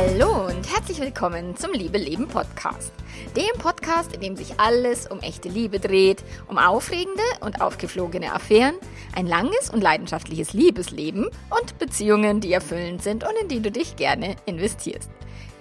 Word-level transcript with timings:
Hallo 0.00 0.46
und 0.46 0.72
herzlich 0.72 1.00
willkommen 1.00 1.56
zum 1.56 1.72
Liebe 1.72 1.98
Leben 1.98 2.28
Podcast. 2.28 2.92
Dem 3.36 3.60
Podcast, 3.60 4.12
in 4.12 4.20
dem 4.20 4.36
sich 4.36 4.60
alles 4.60 5.08
um 5.08 5.18
echte 5.18 5.48
Liebe 5.48 5.80
dreht, 5.80 6.22
um 6.46 6.56
aufregende 6.56 7.24
und 7.40 7.60
aufgeflogene 7.60 8.32
Affären, 8.32 8.76
ein 9.16 9.26
langes 9.26 9.70
und 9.70 9.80
leidenschaftliches 9.80 10.52
Liebesleben 10.52 11.24
und 11.24 11.78
Beziehungen, 11.80 12.38
die 12.40 12.52
erfüllend 12.52 13.02
sind 13.02 13.24
und 13.24 13.32
in 13.42 13.48
die 13.48 13.58
du 13.58 13.72
dich 13.72 13.96
gerne 13.96 14.36
investierst. 14.46 15.10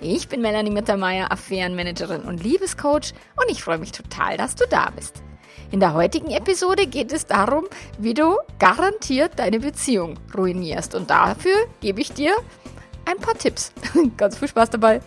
Ich 0.01 0.27
bin 0.27 0.43
Melanie 0.43 0.69
Mittermeier, 0.69 1.31
Affärenmanagerin 1.31 2.21
und 2.21 2.43
Liebescoach 2.43 3.15
und 3.37 3.49
ich 3.49 3.63
freue 3.63 3.79
mich 3.79 3.91
total, 3.91 4.37
dass 4.37 4.53
du 4.53 4.67
da 4.69 4.91
bist. 4.95 5.23
In 5.71 5.79
der 5.79 5.95
heutigen 5.95 6.29
Episode 6.29 6.85
geht 6.85 7.11
es 7.11 7.25
darum, 7.25 7.65
wie 7.97 8.13
du 8.13 8.37
garantiert 8.59 9.39
deine 9.39 9.59
Beziehung 9.59 10.19
ruinierst. 10.37 10.93
Und 10.93 11.09
dafür 11.09 11.55
gebe 11.81 11.99
ich 11.99 12.13
dir 12.13 12.35
ein 13.07 13.17
paar 13.17 13.35
Tipps. 13.35 13.71
Ganz 14.17 14.37
viel 14.37 14.47
Spaß 14.47 14.69
dabei. 14.69 15.01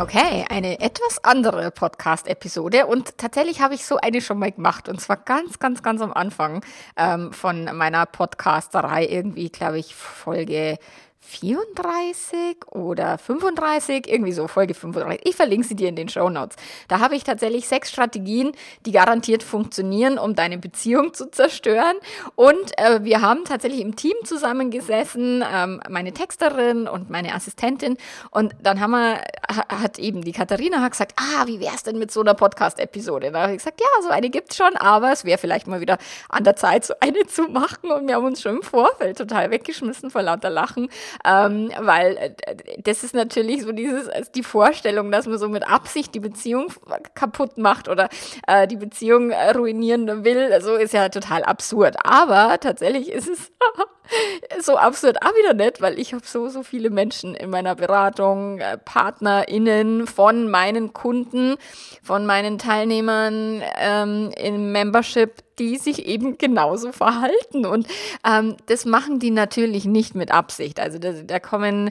Okay, 0.00 0.44
eine 0.48 0.80
etwas 0.80 1.24
andere 1.24 1.72
Podcast-Episode 1.72 2.86
und 2.86 3.18
tatsächlich 3.18 3.60
habe 3.60 3.74
ich 3.74 3.84
so 3.84 3.96
eine 3.96 4.20
schon 4.20 4.38
mal 4.38 4.52
gemacht 4.52 4.88
und 4.88 5.00
zwar 5.00 5.16
ganz, 5.16 5.58
ganz, 5.58 5.82
ganz 5.82 6.00
am 6.00 6.12
Anfang 6.12 6.64
ähm, 6.96 7.32
von 7.32 7.64
meiner 7.76 8.06
Podcasterei 8.06 9.06
irgendwie, 9.06 9.48
glaube 9.48 9.80
ich, 9.80 9.96
Folge 9.96 10.78
34 11.20 12.66
oder 12.70 13.18
35, 13.18 14.08
irgendwie 14.08 14.32
so, 14.32 14.48
Folge 14.48 14.74
35. 14.74 15.26
Ich 15.26 15.36
verlinke 15.36 15.66
sie 15.66 15.74
dir 15.74 15.88
in 15.88 15.96
den 15.96 16.08
Show 16.08 16.30
Notes. 16.30 16.56
Da 16.88 17.00
habe 17.00 17.16
ich 17.16 17.24
tatsächlich 17.24 17.68
sechs 17.68 17.90
Strategien, 17.90 18.52
die 18.86 18.92
garantiert 18.92 19.42
funktionieren, 19.42 20.18
um 20.18 20.34
deine 20.34 20.58
Beziehung 20.58 21.12
zu 21.12 21.30
zerstören. 21.30 21.96
Und 22.34 22.78
äh, 22.78 23.04
wir 23.04 23.20
haben 23.20 23.44
tatsächlich 23.44 23.80
im 23.80 23.96
Team 23.96 24.14
zusammengesessen, 24.24 25.44
ähm, 25.52 25.80
meine 25.88 26.12
Texterin 26.12 26.88
und 26.88 27.10
meine 27.10 27.34
Assistentin. 27.34 27.98
Und 28.30 28.54
dann 28.62 28.80
haben 28.80 28.92
wir, 28.92 29.20
hat 29.48 29.98
eben 29.98 30.22
die 30.22 30.32
Katharina 30.32 30.86
gesagt, 30.88 31.12
ah, 31.16 31.46
wie 31.46 31.60
wäre 31.60 31.74
es 31.74 31.82
denn 31.82 31.98
mit 31.98 32.10
so 32.10 32.20
einer 32.20 32.34
Podcast-Episode? 32.34 33.32
Da 33.32 33.42
habe 33.42 33.52
ich 33.52 33.58
gesagt, 33.58 33.80
ja, 33.80 34.02
so 34.02 34.08
eine 34.08 34.30
gibt 34.30 34.52
es 34.52 34.56
schon, 34.56 34.76
aber 34.76 35.12
es 35.12 35.24
wäre 35.24 35.38
vielleicht 35.38 35.66
mal 35.66 35.80
wieder 35.80 35.98
an 36.30 36.44
der 36.44 36.56
Zeit, 36.56 36.86
so 36.86 36.94
eine 37.00 37.26
zu 37.26 37.42
machen. 37.42 37.90
Und 37.90 38.08
wir 38.08 38.14
haben 38.14 38.24
uns 38.24 38.40
schon 38.40 38.56
im 38.56 38.62
Vorfeld 38.62 39.18
total 39.18 39.50
weggeschmissen 39.50 40.10
vor 40.10 40.22
lauter 40.22 40.50
Lachen 40.50 40.88
ähm, 41.24 41.70
weil 41.80 42.16
äh, 42.16 42.56
das 42.82 43.04
ist 43.04 43.14
natürlich 43.14 43.62
so 43.62 43.72
dieses, 43.72 44.08
die 44.32 44.42
Vorstellung, 44.42 45.10
dass 45.10 45.26
man 45.26 45.38
so 45.38 45.48
mit 45.48 45.68
Absicht 45.68 46.14
die 46.14 46.20
Beziehung 46.20 46.72
kaputt 47.14 47.58
macht 47.58 47.88
oder 47.88 48.08
äh, 48.46 48.66
die 48.66 48.76
Beziehung 48.76 49.32
ruinieren 49.32 50.24
will, 50.24 50.60
so 50.60 50.76
ist 50.76 50.92
ja 50.92 51.08
total 51.08 51.42
absurd. 51.44 51.96
Aber 52.04 52.58
tatsächlich 52.60 53.10
ist 53.10 53.28
es 53.28 53.52
so 54.60 54.76
absurd 54.76 55.22
auch 55.22 55.34
wieder 55.34 55.54
nicht, 55.54 55.80
weil 55.80 55.98
ich 55.98 56.12
habe 56.12 56.24
so, 56.26 56.48
so 56.48 56.62
viele 56.62 56.90
Menschen 56.90 57.34
in 57.34 57.50
meiner 57.50 57.74
Beratung, 57.74 58.58
äh, 58.58 58.78
PartnerInnen 58.78 60.06
von 60.06 60.50
meinen 60.50 60.92
Kunden, 60.92 61.56
von 62.02 62.26
meinen 62.26 62.58
Teilnehmern 62.58 63.62
ähm, 63.78 64.30
im 64.36 64.72
Membership, 64.72 65.32
die 65.58 65.76
sich 65.76 66.06
eben 66.06 66.38
genauso 66.38 66.92
verhalten. 66.92 67.66
Und 67.66 67.86
ähm, 68.26 68.56
das 68.66 68.84
machen 68.84 69.18
die 69.18 69.30
natürlich 69.30 69.84
nicht 69.84 70.14
mit 70.14 70.30
Absicht. 70.30 70.80
Also 70.80 70.98
da, 70.98 71.12
da 71.12 71.40
kommen 71.40 71.90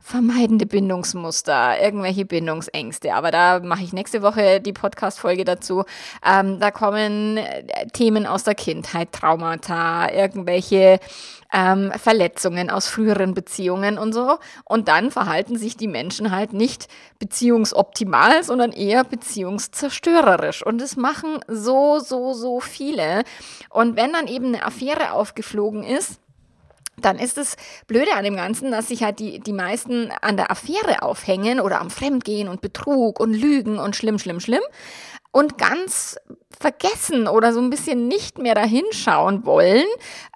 vermeidende 0.00 0.66
Bindungsmuster, 0.66 1.80
irgendwelche 1.80 2.24
Bindungsängste. 2.24 3.14
Aber 3.14 3.30
da 3.30 3.60
mache 3.60 3.84
ich 3.84 3.92
nächste 3.92 4.22
Woche 4.22 4.60
die 4.60 4.72
Podcast-Folge 4.72 5.44
dazu. 5.44 5.84
Ähm, 6.26 6.58
da 6.58 6.70
kommen 6.70 7.36
äh, 7.36 7.86
Themen 7.92 8.26
aus 8.26 8.42
der 8.42 8.54
Kindheit, 8.54 9.12
Traumata, 9.12 10.10
irgendwelche 10.10 10.98
ähm, 11.52 11.92
Verletzungen 11.96 12.70
aus 12.70 12.88
früheren 12.88 13.34
Beziehungen 13.34 13.98
und 13.98 14.12
so. 14.12 14.38
Und 14.64 14.88
dann 14.88 15.10
verhalten 15.10 15.56
sich 15.56 15.76
die 15.76 15.88
Menschen 15.88 16.30
halt 16.30 16.52
nicht 16.52 16.88
beziehungsoptimal, 17.18 18.42
sondern 18.42 18.72
eher 18.72 19.04
beziehungszerstörerisch. 19.04 20.64
Und 20.64 20.80
das 20.80 20.96
machen 20.96 21.40
so, 21.46 21.98
so, 21.98 22.32
so 22.32 22.60
viele. 22.60 23.22
Und 23.68 23.96
wenn 23.96 24.12
dann 24.12 24.26
eben 24.26 24.46
eine 24.46 24.64
Affäre 24.64 25.12
aufgeflogen 25.12 25.82
ist, 25.82 26.20
dann 27.04 27.18
ist 27.18 27.38
es 27.38 27.56
blöde 27.86 28.14
an 28.14 28.24
dem 28.24 28.36
Ganzen, 28.36 28.70
dass 28.70 28.88
sich 28.88 29.02
halt 29.02 29.18
die, 29.18 29.40
die 29.40 29.52
meisten 29.52 30.10
an 30.20 30.36
der 30.36 30.50
Affäre 30.50 31.02
aufhängen 31.02 31.60
oder 31.60 31.80
am 31.80 31.90
Fremdgehen 31.90 32.48
und 32.48 32.60
Betrug 32.60 33.20
und 33.20 33.34
Lügen 33.34 33.78
und 33.78 33.96
schlimm, 33.96 34.18
schlimm, 34.18 34.40
schlimm 34.40 34.62
und 35.32 35.58
ganz 35.58 36.16
vergessen 36.60 37.26
oder 37.26 37.54
so 37.54 37.60
ein 37.60 37.70
bisschen 37.70 38.06
nicht 38.06 38.38
mehr 38.38 38.54
dahinschauen 38.54 39.46
wollen, 39.46 39.86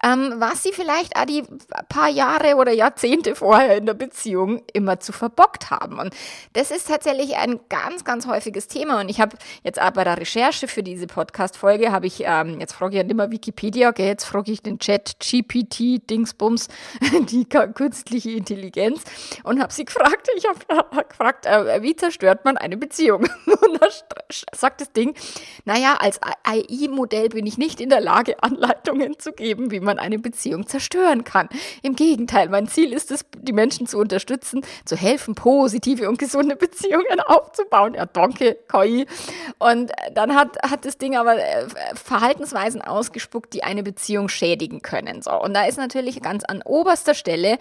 ähm, 0.03 0.33
was 0.37 0.63
sie 0.63 0.71
vielleicht 0.71 1.15
auch 1.15 1.25
die 1.25 1.43
paar 1.87 2.09
Jahre 2.09 2.55
oder 2.55 2.71
Jahrzehnte 2.71 3.35
vorher 3.35 3.77
in 3.77 3.85
der 3.85 3.93
Beziehung 3.93 4.63
immer 4.73 4.99
zu 4.99 5.11
verbockt 5.11 5.69
haben. 5.69 5.99
Und 5.99 6.15
das 6.53 6.71
ist 6.71 6.87
tatsächlich 6.87 7.35
ein 7.35 7.59
ganz, 7.69 8.03
ganz 8.03 8.25
häufiges 8.25 8.67
Thema. 8.67 9.01
Und 9.01 9.09
ich 9.09 9.21
habe 9.21 9.37
jetzt 9.63 9.79
auch 9.79 9.91
bei 9.91 10.03
der 10.03 10.17
Recherche 10.17 10.67
für 10.67 10.81
diese 10.81 11.05
Podcast-Folge, 11.05 11.91
habe 11.91 12.07
ich, 12.07 12.23
ähm, 12.25 12.59
jetzt 12.59 12.73
frage 12.73 12.95
ich 12.95 12.97
ja 12.97 13.03
nicht 13.03 13.15
mehr 13.15 13.29
Wikipedia, 13.29 13.89
okay, 13.89 14.07
jetzt 14.07 14.25
frage 14.25 14.51
ich 14.51 14.63
den 14.63 14.79
Chat, 14.79 15.19
GPT, 15.19 16.09
Dingsbums, 16.09 16.69
die 17.29 17.45
künstliche 17.45 18.31
Intelligenz 18.31 19.03
und 19.43 19.61
habe 19.61 19.71
sie 19.71 19.85
gefragt, 19.85 20.27
ich 20.35 20.45
habe 20.47 21.03
gefragt, 21.07 21.45
äh, 21.45 21.83
wie 21.83 21.95
zerstört 21.95 22.45
man 22.45 22.57
eine 22.57 22.77
Beziehung? 22.77 23.25
Und 23.45 23.81
da 23.81 23.87
sagt 24.53 24.81
das 24.85 24.93
Ding, 24.93 25.15
naja, 25.65 25.97
als 25.99 26.19
AI-Modell 26.21 27.29
bin 27.29 27.45
ich 27.45 27.57
nicht 27.57 27.81
in 27.81 27.89
der 27.89 28.01
Lage, 28.01 28.41
Anleitungen 28.43 29.19
zu 29.19 29.31
geben, 29.31 29.71
wie 29.71 29.79
man 29.79 29.99
eine 29.99 30.19
Beziehung 30.19 30.67
zerstören 30.67 31.23
kann. 31.23 31.49
Im 31.81 31.95
Gegenteil, 31.95 32.49
mein 32.49 32.67
Ziel 32.67 32.93
ist 32.93 33.11
es, 33.11 33.25
die 33.37 33.53
Menschen 33.53 33.87
zu 33.87 33.97
unterstützen, 33.97 34.61
zu 34.85 34.95
helfen, 34.95 35.35
positive 35.35 36.07
und 36.07 36.19
gesunde 36.19 36.55
Beziehungen 36.55 37.19
aufzubauen. 37.25 37.95
Ja, 37.95 38.05
danke, 38.05 38.57
KI. 38.71 39.05
Und 39.59 39.91
dann 40.13 40.35
hat, 40.35 40.57
hat 40.63 40.85
das 40.85 40.97
Ding 40.97 41.15
aber 41.15 41.37
äh, 41.37 41.67
Verhaltensweisen 41.95 42.81
ausgespuckt, 42.81 43.53
die 43.53 43.63
eine 43.63 43.83
Beziehung 43.83 44.29
schädigen 44.29 44.81
können. 44.81 45.21
So. 45.21 45.31
Und 45.31 45.53
da 45.53 45.65
ist 45.65 45.77
natürlich 45.77 46.21
ganz 46.21 46.43
an 46.43 46.61
oberster 46.63 47.13
Stelle 47.13 47.57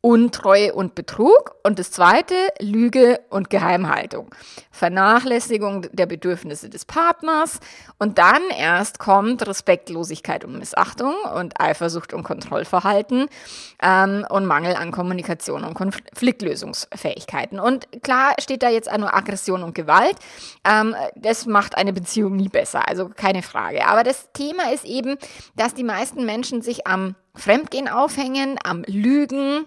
Untreue 0.00 0.74
und 0.74 0.94
Betrug 0.94 1.56
und 1.64 1.80
das 1.80 1.90
zweite 1.90 2.36
Lüge 2.60 3.18
und 3.30 3.50
Geheimhaltung. 3.50 4.32
Vernachlässigung 4.70 5.86
der 5.90 6.06
Bedürfnisse 6.06 6.70
des 6.70 6.84
Partners 6.84 7.58
und 7.98 8.18
dann 8.18 8.42
erst 8.56 9.00
kommt 9.00 9.44
Respektlosigkeit 9.44 10.44
und 10.44 10.56
Missachtung 10.56 11.14
und 11.34 11.60
Eifersucht 11.60 12.14
und 12.14 12.22
Kontrollverhalten 12.22 13.26
ähm, 13.82 14.24
und 14.30 14.46
Mangel 14.46 14.76
an 14.76 14.92
Kommunikation 14.92 15.64
und 15.64 15.74
Konfliktlösungsfähigkeiten. 15.74 17.58
Und 17.58 17.88
klar 18.04 18.34
steht 18.38 18.62
da 18.62 18.68
jetzt 18.68 18.88
auch 18.88 18.98
nur 18.98 19.12
Aggression 19.12 19.64
und 19.64 19.74
Gewalt. 19.74 20.16
Ähm, 20.64 20.94
das 21.16 21.46
macht 21.46 21.76
eine 21.76 21.92
Beziehung 21.92 22.36
nie 22.36 22.48
besser, 22.48 22.86
also 22.86 23.08
keine 23.08 23.42
Frage. 23.42 23.88
Aber 23.88 24.04
das 24.04 24.30
Thema 24.32 24.72
ist 24.72 24.84
eben, 24.84 25.16
dass 25.56 25.74
die 25.74 25.82
meisten 25.82 26.24
Menschen 26.24 26.62
sich 26.62 26.86
am 26.86 27.16
Fremdgehen 27.34 27.88
aufhängen, 27.88 28.58
am 28.62 28.84
Lügen, 28.86 29.66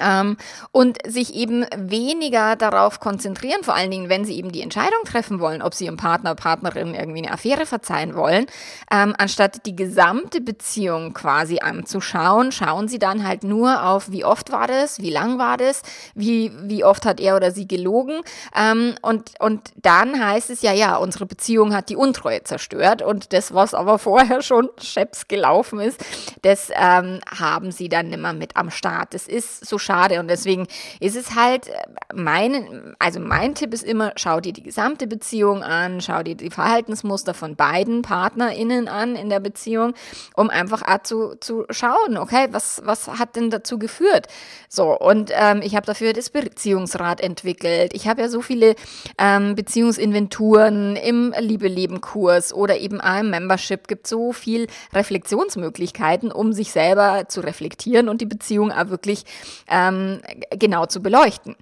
ähm, 0.00 0.36
und 0.72 0.98
sich 1.06 1.34
eben 1.34 1.66
weniger 1.76 2.56
darauf 2.56 2.98
konzentrieren, 2.98 3.62
vor 3.62 3.74
allen 3.74 3.92
Dingen, 3.92 4.08
wenn 4.08 4.24
sie 4.24 4.36
eben 4.36 4.50
die 4.50 4.62
Entscheidung 4.62 5.04
treffen 5.04 5.38
wollen, 5.38 5.62
ob 5.62 5.72
sie 5.74 5.84
ihrem 5.84 5.96
Partner, 5.96 6.34
Partnerin 6.34 6.94
irgendwie 6.94 7.22
eine 7.22 7.32
Affäre 7.32 7.64
verzeihen 7.64 8.16
wollen, 8.16 8.46
ähm, 8.90 9.14
anstatt 9.16 9.66
die 9.66 9.76
gesamte 9.76 10.40
Beziehung 10.40 11.14
quasi 11.14 11.60
anzuschauen, 11.60 12.50
schauen 12.50 12.88
sie 12.88 12.98
dann 12.98 13.26
halt 13.26 13.44
nur 13.44 13.84
auf, 13.84 14.10
wie 14.10 14.24
oft 14.24 14.50
war 14.50 14.66
das, 14.66 14.98
wie 14.98 15.10
lang 15.10 15.38
war 15.38 15.56
das, 15.56 15.82
wie, 16.14 16.50
wie 16.62 16.84
oft 16.84 17.06
hat 17.06 17.20
er 17.20 17.36
oder 17.36 17.52
sie 17.52 17.68
gelogen 17.68 18.20
ähm, 18.56 18.96
und, 19.00 19.32
und 19.38 19.72
dann 19.80 20.18
heißt 20.24 20.50
es 20.50 20.62
ja, 20.62 20.72
ja, 20.72 20.96
unsere 20.96 21.26
Beziehung 21.26 21.72
hat 21.72 21.88
die 21.88 21.96
Untreue 21.96 22.42
zerstört 22.42 23.00
und 23.02 23.32
das, 23.32 23.54
was 23.54 23.74
aber 23.74 24.00
vorher 24.00 24.42
schon 24.42 24.70
scheps 24.82 25.28
gelaufen 25.28 25.78
ist, 25.78 26.04
das 26.42 26.70
ähm, 26.74 27.20
haben 27.38 27.70
sie 27.70 27.88
dann 27.88 28.08
nimmer 28.08 28.32
mit 28.32 28.56
am 28.56 28.70
Start. 28.70 29.14
Das 29.14 29.28
ist 29.28 29.64
so 29.64 29.78
schade. 29.84 30.20
Und 30.20 30.28
deswegen 30.28 30.66
ist 31.00 31.16
es 31.16 31.34
halt 31.34 31.68
äh, 31.68 31.72
mein, 32.14 32.94
also 32.98 33.20
mein 33.20 33.54
Tipp 33.54 33.72
ist 33.74 33.84
immer, 33.84 34.12
schau 34.16 34.40
dir 34.40 34.52
die 34.52 34.62
gesamte 34.62 35.06
Beziehung 35.06 35.62
an, 35.62 36.00
schau 36.00 36.22
dir 36.22 36.34
die 36.34 36.50
Verhaltensmuster 36.50 37.34
von 37.34 37.56
beiden 37.56 38.02
PartnerInnen 38.02 38.88
an 38.88 39.16
in 39.16 39.28
der 39.28 39.40
Beziehung, 39.40 39.94
um 40.34 40.50
einfach 40.50 40.82
zu, 41.02 41.34
zu 41.40 41.66
schauen, 41.70 42.16
okay, 42.16 42.48
was, 42.50 42.82
was 42.84 43.08
hat 43.08 43.36
denn 43.36 43.50
dazu 43.50 43.78
geführt? 43.78 44.26
So, 44.68 44.98
und 44.98 45.30
ähm, 45.32 45.60
ich 45.62 45.76
habe 45.76 45.86
dafür 45.86 46.12
das 46.12 46.30
Beziehungsrat 46.30 47.20
entwickelt. 47.20 47.92
Ich 47.94 48.08
habe 48.08 48.22
ja 48.22 48.28
so 48.28 48.40
viele 48.40 48.74
ähm, 49.18 49.54
Beziehungsinventuren 49.54 50.96
im 50.96 51.34
Liebe-Leben-Kurs 51.38 52.52
oder 52.52 52.78
eben 52.78 53.00
im 53.00 53.30
Membership 53.30 53.86
gibt 53.88 54.06
so 54.06 54.32
viel 54.32 54.66
Reflexionsmöglichkeiten, 54.92 56.32
um 56.32 56.52
sich 56.52 56.72
selber 56.72 57.24
zu 57.28 57.40
reflektieren 57.40 58.08
und 58.08 58.20
die 58.20 58.26
Beziehung 58.26 58.72
auch 58.72 58.88
wirklich 58.88 59.24
ähm, 59.74 60.20
genau 60.50 60.86
zu 60.86 61.02
beleuchten. 61.02 61.56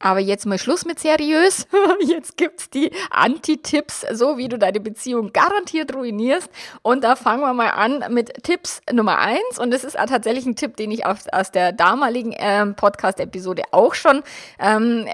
Aber 0.00 0.20
jetzt 0.20 0.46
mal 0.46 0.58
Schluss 0.58 0.84
mit 0.84 1.00
seriös. 1.00 1.66
Jetzt 2.00 2.36
gibt's 2.36 2.70
die 2.70 2.92
Anti-Tipps, 3.10 4.06
so 4.12 4.38
wie 4.38 4.48
du 4.48 4.56
deine 4.56 4.78
Beziehung 4.78 5.32
garantiert 5.32 5.92
ruinierst. 5.92 6.48
Und 6.82 7.02
da 7.02 7.16
fangen 7.16 7.40
wir 7.40 7.52
mal 7.52 7.70
an 7.70 8.04
mit 8.14 8.44
Tipps 8.44 8.80
Nummer 8.92 9.18
eins. 9.18 9.58
Und 9.58 9.72
das 9.72 9.82
ist 9.82 9.96
tatsächlich 9.96 10.46
ein 10.46 10.54
Tipp, 10.54 10.76
den 10.76 10.92
ich 10.92 11.04
aus, 11.04 11.26
aus 11.32 11.50
der 11.50 11.72
damaligen 11.72 12.32
ähm, 12.38 12.76
Podcast-Episode 12.76 13.62
auch 13.72 13.94
schon 13.94 14.22
ähm, 14.60 15.06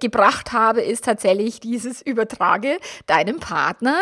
gebracht 0.00 0.52
habe, 0.52 0.80
ist 0.80 1.04
tatsächlich 1.04 1.60
dieses 1.60 2.00
Übertrage 2.00 2.78
deinem 3.06 3.38
Partner 3.38 3.96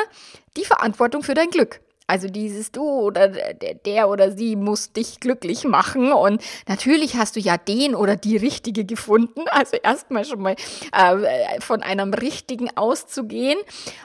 die 0.56 0.64
Verantwortung 0.64 1.24
für 1.24 1.34
dein 1.34 1.50
Glück. 1.50 1.80
Also 2.10 2.26
dieses 2.26 2.72
du 2.72 2.82
oder 2.82 3.28
der 3.28 4.08
oder 4.08 4.32
sie 4.32 4.56
muss 4.56 4.92
dich 4.92 5.20
glücklich 5.20 5.62
machen. 5.62 6.10
Und 6.10 6.42
natürlich 6.66 7.14
hast 7.14 7.36
du 7.36 7.40
ja 7.40 7.56
den 7.56 7.94
oder 7.94 8.16
die 8.16 8.36
Richtige 8.36 8.84
gefunden. 8.84 9.44
Also 9.60 9.76
erstmal 9.76 10.24
schon 10.24 10.40
mal 10.40 10.54
äh, 10.92 11.60
von 11.60 11.82
einem 11.82 12.14
Richtigen 12.14 12.74
auszugehen 12.76 13.58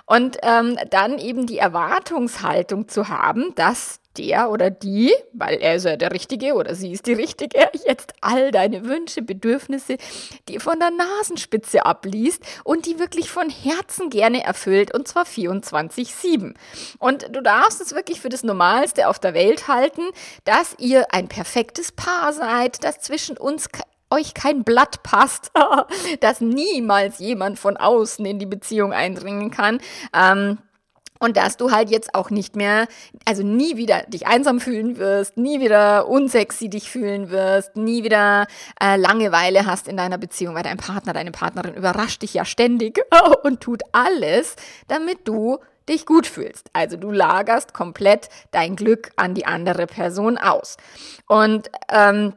und 0.06 0.38
ähm, 0.44 0.78
dann 0.90 1.18
eben 1.18 1.46
die 1.46 1.60
Erwartungshaltung 1.60 2.90
zu 2.90 3.08
haben, 3.08 3.54
dass 3.56 4.02
der 4.18 4.50
oder 4.50 4.70
die, 4.70 5.14
weil 5.34 5.58
er 5.58 5.76
ist 5.76 5.86
ja 5.86 5.96
der 5.96 6.12
Richtige 6.12 6.54
oder 6.54 6.76
sie 6.76 6.92
ist 6.92 7.08
die 7.08 7.14
Richtige, 7.14 7.70
jetzt 7.86 8.14
all 8.22 8.52
deine 8.52 8.86
Wünsche, 8.86 9.22
Bedürfnisse, 9.22 9.98
die 10.48 10.60
von 10.60 10.80
der 10.80 10.92
Nasenspitze 10.92 11.86
abliest 11.86 12.44
und 12.64 12.86
die 12.86 13.00
wirklich 13.00 13.30
von 13.30 13.50
Herzen 13.50 14.10
gerne 14.10 14.44
erfüllt 14.44 14.94
und 14.94 15.08
zwar 15.08 15.26
24-7. 15.26 16.54
Und 17.00 17.36
du 17.36 17.42
darfst 17.42 17.82
es 17.82 17.94
wirklich 17.94 18.22
für 18.22 18.30
das 18.30 18.44
Normalste 18.44 19.08
auf 19.08 19.20
der 19.20 19.34
Welt 19.34 19.68
halten, 19.68 20.04
dass 20.44 20.76
ihr 20.80 21.14
ein 21.14 21.28
perfektes 21.28 21.92
Paar 21.92 22.34
seid, 22.34 22.84
dass 22.84 23.00
zwischen 23.00 23.38
uns 23.38 23.70
euch 24.10 24.34
kein 24.34 24.64
Blatt 24.64 25.04
passt, 25.04 25.52
dass 26.20 26.42
niemals 26.42 27.20
jemand 27.20 27.60
von 27.60 27.78
außen 27.78 28.26
in 28.26 28.40
die 28.40 28.46
Beziehung 28.46 28.94
eindringen 28.94 29.52
kann. 29.52 29.80
Ähm, 30.14 30.60
und 31.20 31.38
dass 31.38 31.58
du 31.58 31.72
halt 31.72 31.90
jetzt 31.90 32.14
auch 32.14 32.30
nicht 32.30 32.56
mehr, 32.56 32.88
also 33.26 33.44
nie 33.44 33.78
wieder 33.78 34.04
dich 34.04 34.28
einsam 34.28 34.60
fühlen 34.60 34.98
wirst, 34.98 35.38
nie 35.38 35.60
wieder 35.60 36.08
unsexy 36.08 36.70
dich 36.70 36.90
fühlen 36.90 37.30
wirst, 37.30 37.76
nie 37.76 38.04
wieder 38.04 38.48
äh, 38.82 38.98
Langeweile 38.98 39.66
hast 39.66 39.88
in 39.88 39.98
deiner 39.98 40.18
Beziehung, 40.18 40.56
weil 40.56 40.64
dein 40.64 40.78
Partner, 40.78 41.14
deine 41.14 41.32
Partnerin 41.32 41.74
überrascht 41.74 42.22
dich 42.22 42.34
ja 42.34 42.46
ständig 42.46 43.02
und 43.44 43.62
tut 43.62 43.82
alles, 43.92 44.56
damit 44.88 45.28
du 45.28 45.60
dich 45.88 46.06
gut 46.06 46.26
fühlst. 46.28 46.70
Also 46.74 46.98
du 46.98 47.12
lagerst 47.12 47.74
komplett 47.74 48.30
dein 48.52 48.76
Glück 48.76 49.12
an 49.16 49.34
die 49.34 49.46
andere 49.46 49.88
Person 49.88 50.38
aus. 50.38 50.78
Und 51.28 51.70
ähm, 51.90 52.34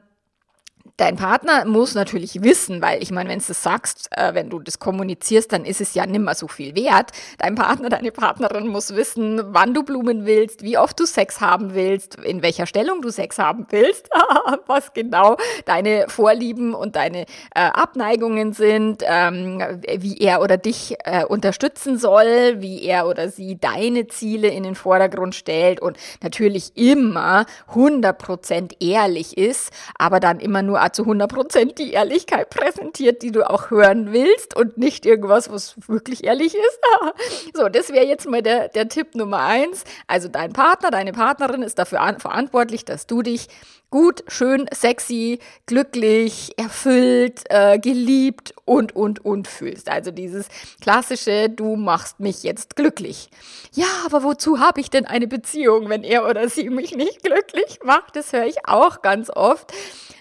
Dein 0.99 1.15
Partner 1.15 1.65
muss 1.65 1.95
natürlich 1.95 2.43
wissen, 2.43 2.83
weil 2.83 3.01
ich 3.01 3.13
meine, 3.13 3.31
wenn 3.31 3.39
du 3.39 3.45
das 3.47 3.63
sagst, 3.63 4.09
äh, 4.11 4.35
wenn 4.35 4.51
du 4.51 4.59
das 4.59 4.81
kommunizierst, 4.81 5.53
dann 5.53 5.65
ist 5.65 5.81
es 5.81 5.95
ja 5.95 6.05
nimmer 6.05 6.35
so 6.35 6.49
viel 6.49 6.75
wert. 6.75 7.13
Dein 7.39 7.55
Partner, 7.55 7.89
deine 7.89 8.11
Partnerin 8.11 8.67
muss 8.67 8.97
wissen, 8.97 9.41
wann 9.55 9.75
du 9.75 9.85
Blumen 9.85 10.27
willst, 10.27 10.65
wie 10.65 10.77
oft 10.77 10.99
du 10.99 11.07
Sex 11.07 11.41
haben 11.41 11.75
willst, 11.75 12.17
in 12.17 12.43
welcher 12.43 12.67
Stellung 12.67 13.01
du 13.01 13.11
Sex 13.11 13.39
haben 13.39 13.69
willst, 13.71 14.11
was 14.67 14.93
genau 14.93 15.37
deine 15.67 16.07
Vorlieben 16.09 16.75
und 16.75 16.97
deine 16.97 17.27
äh, 17.55 17.61
Abneigungen 17.61 18.53
sind, 18.53 19.05
ähm, 19.07 19.63
wie 19.99 20.19
er 20.19 20.43
oder 20.43 20.57
dich 20.57 20.97
äh, 21.05 21.25
unterstützen 21.25 21.97
soll, 21.97 22.57
wie 22.59 22.83
er 22.83 23.07
oder 23.07 23.29
sie 23.29 23.57
deine 23.57 24.09
Ziele 24.09 24.49
in 24.49 24.65
den 24.65 24.75
Vordergrund 24.75 25.37
stellt 25.37 25.79
und 25.79 25.97
natürlich 26.25 26.77
immer 26.77 27.47
100% 27.73 28.73
ehrlich 28.81 29.39
ist, 29.39 29.71
aber 29.97 30.19
dann 30.19 30.41
immer 30.41 30.63
nur 30.63 30.88
zu 30.93 31.03
100 31.03 31.33
Prozent 31.33 31.79
die 31.79 31.93
Ehrlichkeit 31.93 32.51
präsentiert, 32.51 33.23
die 33.23 33.33
du 33.33 33.49
auch 33.49 33.71
hören 33.71 34.13
willst 34.13 34.57
und 34.57 34.79
nicht 34.79 35.07
irgendwas, 35.07 35.51
was 35.51 35.77
wirklich 35.89 36.25
ehrlich 36.25 36.55
ist. 36.55 36.81
so, 37.55 37.69
das 37.69 37.91
wäre 37.91 38.07
jetzt 38.07 38.29
mal 38.29 38.43
der, 38.43 38.69
der 38.69 38.89
Tipp 38.89 39.15
Nummer 39.15 39.41
eins. 39.41 39.85
Also 40.07 40.29
dein 40.29 40.53
Partner, 40.53 40.91
deine 40.91 41.13
Partnerin 41.13 41.63
ist 41.63 41.79
dafür 41.79 41.99
verantwortlich, 42.19 42.85
dass 42.85 43.07
du 43.07 43.23
dich 43.23 43.49
gut, 43.91 44.23
schön, 44.29 44.67
sexy, 44.73 45.39
glücklich, 45.67 46.53
erfüllt, 46.59 47.45
äh, 47.49 47.79
geliebt 47.79 48.55
und, 48.65 48.95
und, 48.95 49.25
und 49.25 49.49
fühlst. 49.49 49.91
Also 49.91 50.11
dieses 50.11 50.49
klassische, 50.81 51.49
du 51.49 51.77
machst 51.77 52.21
mich 52.21 52.43
jetzt 52.43 52.77
glücklich. 52.77 53.31
Ja, 53.73 53.87
aber 54.05 54.23
wozu 54.23 54.61
habe 54.61 54.81
ich 54.81 54.91
denn 54.91 55.07
eine 55.07 55.27
Beziehung, 55.27 55.89
wenn 55.89 56.05
er 56.05 56.29
oder 56.29 56.49
sie 56.49 56.69
mich 56.69 56.95
nicht 56.95 57.23
glücklich 57.23 57.81
macht? 57.83 58.17
Das 58.17 58.33
höre 58.33 58.47
ich 58.47 58.67
auch 58.67 59.03
ganz 59.03 59.31
oft. 59.31 59.73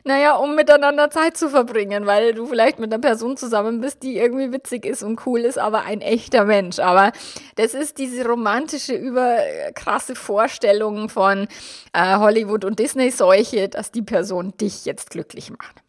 Naja, 0.07 0.35
um 0.37 0.55
miteinander 0.55 1.09
Zeit 1.09 1.35
zu 1.35 1.49
verbringen, 1.49 2.05
weil 2.05 2.33
du 2.33 2.45
vielleicht 2.45 2.79
mit 2.79 2.93
einer 2.93 3.01
Person 3.01 3.35
zusammen 3.35 3.81
bist, 3.81 4.03
die 4.03 4.17
irgendwie 4.17 4.53
witzig 4.53 4.85
ist 4.85 5.03
und 5.03 5.19
cool 5.25 5.41
ist, 5.41 5.57
aber 5.57 5.83
ein 5.83 5.99
echter 5.99 6.45
Mensch. 6.45 6.79
Aber 6.79 7.11
das 7.55 7.73
ist 7.73 7.97
diese 7.97 8.25
romantische, 8.25 8.93
überkrasse 8.93 10.15
Vorstellung 10.15 11.09
von 11.09 11.49
äh, 11.91 12.15
Hollywood 12.15 12.63
und 12.63 12.79
Disney-Seuche, 12.79 13.56
dass 13.67 13.91
die 13.91 14.01
Person 14.01 14.55
dich 14.57 14.85
jetzt 14.85 15.09
glücklich 15.09 15.51
macht. 15.51 15.81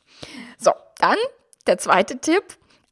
So, 0.59 0.73
dann 0.99 1.19
der 1.67 1.79
zweite 1.79 2.19
Tipp. 2.19 2.45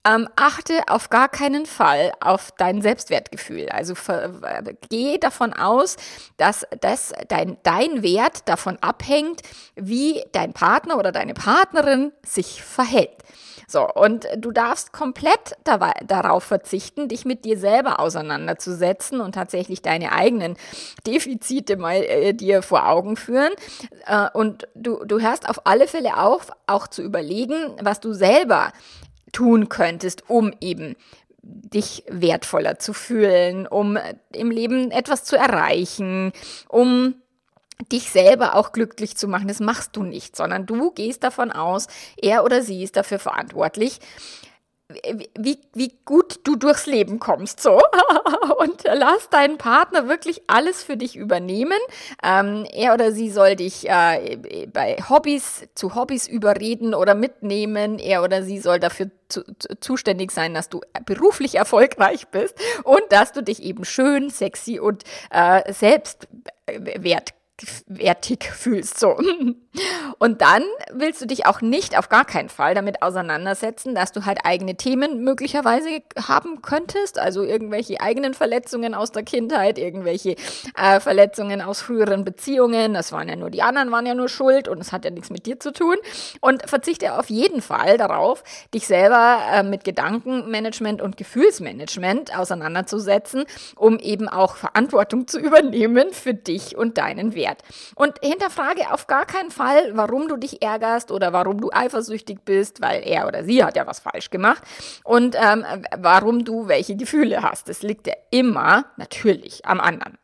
Ähm, 0.07 0.29
achte 0.37 0.83
auf 0.87 1.11
gar 1.11 1.29
keinen 1.29 1.67
Fall 1.67 2.13
auf 2.21 2.53
dein 2.57 2.81
Selbstwertgefühl. 2.81 3.69
Also 3.71 3.95
geh 4.89 5.19
davon 5.19 5.53
aus, 5.53 5.97
dass 6.37 6.65
das, 6.81 7.13
dein, 7.27 7.57
dein 7.65 8.05
Wert 8.05 8.49
davon 8.49 8.79
abhängt, 8.83 9.43
wie 9.75 10.23
dein 10.31 10.53
Partner 10.53 10.97
oder 10.97 11.11
deine 11.11 11.35
Partnerin 11.35 12.13
sich 12.25 12.63
verhält. 12.63 13.17
So, 13.69 13.89
und 13.93 14.29
du 14.37 14.53
darfst 14.53 14.93
komplett 14.93 15.57
darauf 15.65 16.45
verzichten, 16.45 17.09
dich 17.09 17.25
mit 17.25 17.45
dir 17.45 17.59
selber 17.59 17.99
auseinanderzusetzen 17.99 19.21
und 19.21 19.35
tatsächlich 19.35 19.83
deine 19.83 20.13
eigenen 20.13 20.57
Defizite 21.07 21.77
mal 21.77 21.97
äh, 21.97 22.33
dir 22.33 22.63
vor 22.63 22.89
Augen 22.89 23.17
führen. 23.17 23.53
Äh, 24.07 24.29
und 24.33 24.69
du, 24.75 25.05
du 25.05 25.21
hörst 25.21 25.49
auf 25.49 25.67
alle 25.67 25.89
Fälle 25.89 26.19
auf, 26.19 26.53
auch 26.67 26.87
zu 26.87 27.03
überlegen, 27.03 27.57
was 27.83 28.01
du 28.01 28.13
selber 28.13 28.73
tun 29.33 29.69
könntest, 29.69 30.31
um 30.31 30.53
eben 30.61 30.97
dich 31.43 32.05
wertvoller 32.09 32.79
zu 32.79 32.93
fühlen, 32.93 33.67
um 33.67 33.99
im 34.33 34.51
Leben 34.51 34.91
etwas 34.91 35.25
zu 35.25 35.37
erreichen, 35.37 36.33
um 36.69 37.15
dich 37.93 38.11
selber 38.11 38.55
auch 38.55 38.73
glücklich 38.73 39.17
zu 39.17 39.29
machen. 39.29 39.49
Das 39.49 39.61
machst 39.61 39.97
du 39.97 40.03
nicht, 40.03 40.37
sondern 40.37 40.67
du 40.67 40.91
gehst 40.91 41.23
davon 41.25 41.53
aus, 41.53 41.87
er 42.17 42.45
oder 42.45 42.63
sie 42.63 42.83
ist 42.83 42.97
dafür 42.97 43.19
verantwortlich, 43.19 44.01
wie, 45.37 45.59
wie 45.75 45.93
gut 46.05 46.41
du 46.45 46.55
durchs 46.55 46.87
Leben 46.87 47.19
kommst, 47.19 47.61
so. 47.61 47.81
Und 48.59 48.85
lass 48.85 49.29
deinen 49.31 49.59
Partner 49.59 50.09
wirklich 50.09 50.43
alles 50.47 50.83
für 50.83 50.97
dich 50.97 51.17
übernehmen. 51.17 51.79
Ähm, 52.23 52.65
er 52.73 52.95
oder 52.95 53.11
sie 53.11 53.31
soll 53.31 53.57
dich 53.57 53.89
äh, 53.89 54.67
bei 54.73 54.97
Hobbys 55.09 55.69
zu 55.75 55.97
Hobbys 55.97 56.29
überreden 56.29 56.95
oder 56.95 57.15
mitnehmen. 57.17 57.99
Er 57.99 58.23
oder 58.23 58.45
sie 58.45 58.61
soll 58.61 58.79
dafür 58.79 59.11
zu, 59.29 59.43
zu, 59.59 59.77
zuständig 59.81 60.31
sein, 60.31 60.55
dass 60.55 60.69
du 60.69 60.81
beruflich 61.05 61.57
erfolgreich 61.57 62.29
bist 62.29 62.57
und 62.85 63.03
dass 63.11 63.33
du 63.33 63.43
dich 63.43 63.63
eben 63.63 63.85
schön, 63.85 64.31
sexy 64.31 64.79
und 64.79 65.03
äh, 65.31 65.73
selbstwert 65.73 67.36
wertig 67.87 68.45
fühlst. 68.45 68.99
So. 68.99 69.17
Und 70.19 70.41
dann 70.41 70.63
willst 70.93 71.21
du 71.21 71.27
dich 71.27 71.47
auch 71.47 71.61
nicht 71.61 71.99
auf 71.99 72.09
gar 72.09 72.25
keinen 72.25 72.49
Fall 72.49 72.75
damit 72.75 73.03
auseinandersetzen, 73.03 73.95
dass 73.95 74.13
du 74.13 74.25
halt 74.25 74.41
eigene 74.45 74.77
Themen 74.77 75.23
möglicherweise 75.23 76.03
haben 76.29 76.63
könntest, 76.63 77.19
also 77.19 77.43
irgendwelche 77.43 78.01
eigenen 78.01 78.35
Verletzungen 78.35 78.95
aus 78.95 79.13
der 79.13 79.23
Kindheit, 79.23 79.79
irgendwelche 79.79 80.37
äh, 80.77 81.01
Verletzungen 81.01 81.61
aus 81.61 81.83
früheren 81.83 82.25
Beziehungen. 82.25 82.95
Das 82.95 83.13
waren 83.13 83.29
ja 83.29 83.37
nur 83.37 83.51
die 83.51 83.63
anderen, 83.63 83.91
waren 83.91 84.07
ja 84.07 84.15
nur 84.15 84.29
schuld 84.29 84.69
und 84.69 84.81
es 84.81 84.93
hat 84.93 85.05
ja 85.05 85.11
nichts 85.11 85.31
mit 85.31 85.47
dir 85.47 85.61
zu 85.61 85.73
tun. 85.73 85.97
Und 86.41 86.69
verzichte 86.69 87.19
auf 87.19 87.29
jeden 87.29 87.61
Fall 87.61 87.99
darauf, 87.99 88.43
dich 88.73 88.87
selber 88.87 89.39
äh, 89.53 89.63
mit 89.63 89.85
Gedankenmanagement 89.85 91.03
und 91.03 91.17
Gefühlsmanagement 91.17 92.37
auseinanderzusetzen, 92.37 93.45
um 93.77 93.99
eben 93.99 94.29
auch 94.29 94.57
Verantwortung 94.57 95.27
zu 95.27 95.39
übernehmen 95.39 96.13
für 96.13 96.35
dich 96.35 96.77
und 96.77 96.99
deinen 96.99 97.35
Wert 97.35 97.46
wert. 97.47 97.63
Und 97.95 98.19
hinterfrage 98.23 98.93
auf 98.93 99.07
gar 99.07 99.27
keinen 99.27 99.51
Fall, 99.51 99.93
warum 99.95 100.29
du 100.29 100.37
dich 100.37 100.63
ärgerst 100.63 101.11
oder 101.11 101.33
warum 101.33 101.61
du 101.61 101.71
eifersüchtig 101.73 102.41
bist, 102.45 102.81
weil 102.81 103.03
er 103.05 103.27
oder 103.27 103.45
sie 103.45 103.65
hat 103.65 103.77
ja 103.77 103.87
was 103.87 104.01
falsch 104.01 104.31
gemacht 104.31 104.63
und 105.05 105.37
ähm, 105.37 105.65
warum 105.99 106.45
du 106.45 106.69
welche 106.69 106.97
Gefühle 106.97 107.43
hast. 107.43 107.69
Das 107.69 107.83
liegt 107.83 108.07
ja 108.07 108.15
immer 108.31 108.87
natürlich 108.97 109.65
am 109.65 109.81
anderen. 109.81 110.19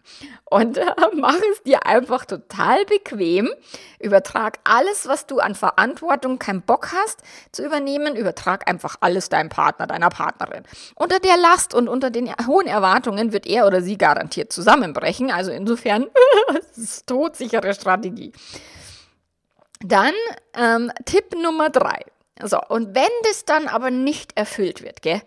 Und 0.52 0.76
äh, 0.76 0.85
mach 1.17 1.38
es 1.52 1.62
dir 1.62 1.87
einfach 1.87 2.25
total 2.25 2.85
bequem. 2.85 3.50
Übertrag 3.99 4.59
alles, 4.64 5.09
was 5.09 5.26
du 5.26 5.38
an 5.38 5.55
Verantwortung 5.55 6.38
keinen 6.38 6.62
Bock 6.62 6.93
hast 6.93 7.23
zu 7.52 7.64
übernehmen, 7.64 8.17
übertrag 8.17 8.69
einfach 8.69 8.97
alles 9.00 9.29
deinem 9.29 9.49
Partner, 9.49 9.87
deiner 9.87 10.11
Partnerin. 10.11 10.64
Unter 10.95 11.21
der 11.21 11.37
Last 11.37 11.75
und 11.75 11.88
unter 11.88 12.11
den 12.11 12.31
hohen 12.47 12.67
Erwartungen 12.67 13.33
wird 13.33 13.47
er 13.47 13.67
oder 13.67 13.81
sie 13.81 13.97
garantiert 13.97 14.52
zusammenbrechen. 14.52 15.31
Also 15.31 15.52
insofern, 15.52 16.09
ist 16.76 17.09
todsichere 17.12 17.75
Strategie. 17.75 18.33
Dann 19.81 20.14
ähm, 20.54 20.90
Tipp 21.04 21.35
Nummer 21.35 21.69
drei. 21.69 22.00
So, 22.41 22.59
und 22.69 22.95
wenn 22.95 23.11
das 23.25 23.45
dann 23.45 23.69
aber 23.69 23.91
nicht 23.91 24.37
erfüllt 24.37 24.83
wird, 24.83 25.03
gell? 25.03 25.21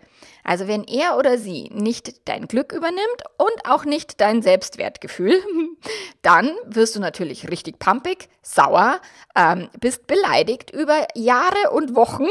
Also 0.46 0.68
wenn 0.68 0.84
er 0.84 1.16
oder 1.18 1.38
sie 1.38 1.68
nicht 1.72 2.28
dein 2.28 2.46
Glück 2.46 2.72
übernimmt 2.72 3.24
und 3.36 3.68
auch 3.68 3.84
nicht 3.84 4.20
dein 4.20 4.42
Selbstwertgefühl, 4.42 5.42
dann 6.22 6.52
wirst 6.64 6.94
du 6.94 7.00
natürlich 7.00 7.50
richtig 7.50 7.80
pumpig, 7.80 8.28
sauer, 8.42 9.00
ähm, 9.36 9.68
bist 9.80 10.06
beleidigt 10.06 10.70
über 10.70 11.08
Jahre 11.14 11.70
und 11.72 11.96
Wochen, 11.96 12.28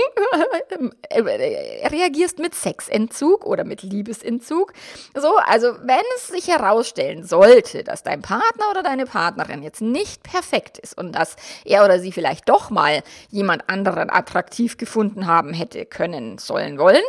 reagierst 1.12 2.40
mit 2.40 2.56
Sexentzug 2.56 3.46
oder 3.46 3.66
mit 3.66 3.84
Liebesentzug. 3.84 4.72
So, 5.14 5.36
also 5.46 5.74
wenn 5.84 6.06
es 6.16 6.30
sich 6.30 6.48
herausstellen 6.48 7.26
sollte, 7.26 7.84
dass 7.84 8.04
dein 8.04 8.22
Partner 8.22 8.70
oder 8.72 8.82
deine 8.82 9.06
Partnerin 9.06 9.62
jetzt 9.62 9.82
nicht 9.82 10.24
perfekt 10.24 10.78
ist 10.78 10.98
und 10.98 11.12
dass 11.12 11.36
er 11.66 11.84
oder 11.84 12.00
sie 12.00 12.14
vielleicht 12.14 12.48
doch 12.48 12.70
mal 12.70 13.04
jemand 13.30 13.70
anderen 13.70 14.10
attraktiv 14.10 14.65
gefunden 14.78 15.28
haben 15.28 15.54
hätte 15.54 15.86
können, 15.86 16.38
sollen, 16.38 16.78
wollen, 16.78 17.04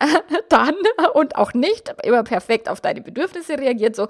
dann 0.48 0.74
und 1.14 1.36
auch 1.36 1.54
nicht 1.54 1.94
immer 2.02 2.22
perfekt 2.22 2.68
auf 2.68 2.80
deine 2.80 3.00
Bedürfnisse 3.00 3.58
reagiert, 3.58 3.96
so, 3.96 4.08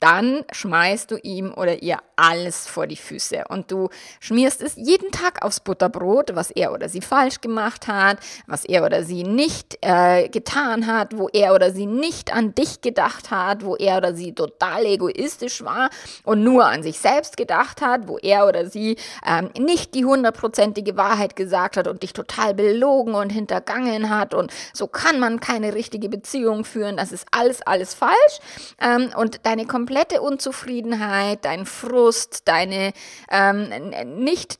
dann 0.00 0.44
schmeißt 0.52 1.10
du 1.10 1.16
ihm 1.22 1.52
oder 1.54 1.82
ihr 1.82 1.98
alles 2.16 2.66
vor 2.66 2.86
die 2.86 2.96
Füße. 2.96 3.44
Und 3.48 3.70
du 3.70 3.88
schmierst 4.20 4.62
es 4.62 4.76
jeden 4.76 5.10
Tag 5.10 5.44
aufs 5.44 5.60
Butterbrot, 5.60 6.34
was 6.34 6.50
er 6.50 6.72
oder 6.72 6.88
sie 6.88 7.00
falsch 7.00 7.40
gemacht 7.40 7.88
hat, 7.88 8.18
was 8.46 8.64
er 8.64 8.84
oder 8.84 9.02
sie 9.02 9.24
nicht 9.24 9.78
äh, 9.80 10.28
getan 10.28 10.86
hat, 10.86 11.16
wo 11.18 11.28
er 11.32 11.54
oder 11.54 11.72
sie 11.72 11.86
nicht 11.86 12.32
an 12.34 12.54
dich 12.54 12.80
gedacht 12.80 13.30
hat, 13.30 13.64
wo 13.64 13.76
er 13.76 13.98
oder 13.98 14.14
sie 14.14 14.34
total 14.34 14.84
egoistisch 14.84 15.64
war 15.64 15.90
und 16.24 16.42
nur 16.44 16.66
an 16.66 16.82
sich 16.82 16.98
selbst 16.98 17.36
gedacht 17.36 17.80
hat, 17.80 18.08
wo 18.08 18.18
er 18.18 18.46
oder 18.46 18.66
sie 18.66 18.96
ähm, 19.26 19.50
nicht 19.58 19.94
die 19.94 20.04
hundertprozentige 20.04 20.96
Wahrheit 20.96 21.36
gesagt 21.36 21.76
hat 21.76 21.88
und 21.88 22.02
dich 22.02 22.12
total 22.12 22.43
belogen 22.52 23.14
und 23.14 23.30
hintergangen 23.30 24.10
hat 24.10 24.34
und 24.34 24.52
so 24.72 24.86
kann 24.86 25.18
man 25.18 25.40
keine 25.40 25.74
richtige 25.74 26.08
Beziehung 26.08 26.64
führen, 26.64 26.96
das 26.96 27.12
ist 27.12 27.26
alles, 27.30 27.62
alles 27.62 27.94
falsch. 27.94 28.40
Ähm, 28.80 29.10
und 29.16 29.46
deine 29.46 29.66
komplette 29.66 30.20
Unzufriedenheit, 30.20 31.44
dein 31.44 31.66
Frust, 31.66 32.42
deine 32.46 32.92
ähm, 33.30 33.70
nicht 34.16 34.58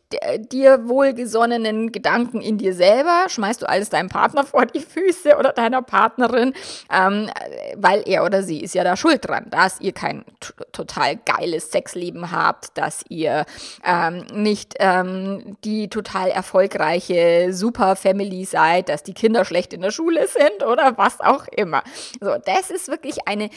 dir 0.53 0.89
wohlgesonnenen 0.89 1.93
Gedanken 1.93 2.41
in 2.41 2.59
dir 2.59 2.75
selber, 2.75 3.25
schmeißt 3.29 3.63
du 3.63 3.69
alles 3.69 3.91
deinem 3.91 4.09
Partner 4.09 4.45
vor 4.45 4.67
die 4.67 4.81
Füße 4.81 5.37
oder 5.37 5.53
deiner 5.53 5.83
Partnerin, 5.83 6.55
ähm, 6.93 7.29
weil 7.77 8.03
er 8.07 8.25
oder 8.25 8.43
sie 8.43 8.61
ist 8.61 8.75
ja 8.75 8.85
da 8.85 8.97
schuld 8.97 9.27
dran, 9.27 9.47
dass 9.51 9.81
ihr 9.81 9.93
kein 9.93 10.25
total 10.73 11.17
geiles 11.17 11.71
Sexleben 11.71 12.31
habt, 12.31 12.77
dass 12.79 13.05
ihr 13.09 13.45
ähm, 13.85 14.25
nicht 14.33 14.75
ähm, 14.79 15.57
die 15.65 15.89
total 15.89 16.31
erfolgreiche 16.31 17.53
Super 17.53 17.74
Family 17.75 18.45
seid, 18.45 18.89
dass 18.89 19.03
die 19.03 19.15
Kinder 19.15 19.45
schlecht 19.45 19.73
in 19.73 19.83
der 19.83 19.91
Schule 19.91 20.27
sind 20.27 20.65
oder 20.65 20.97
was 20.97 21.21
auch 21.21 21.47
immer. 21.49 21.83
So, 22.21 22.37
das 22.45 22.71
ist 22.71 22.89
wirklich 22.89 23.27
eine 23.27 23.51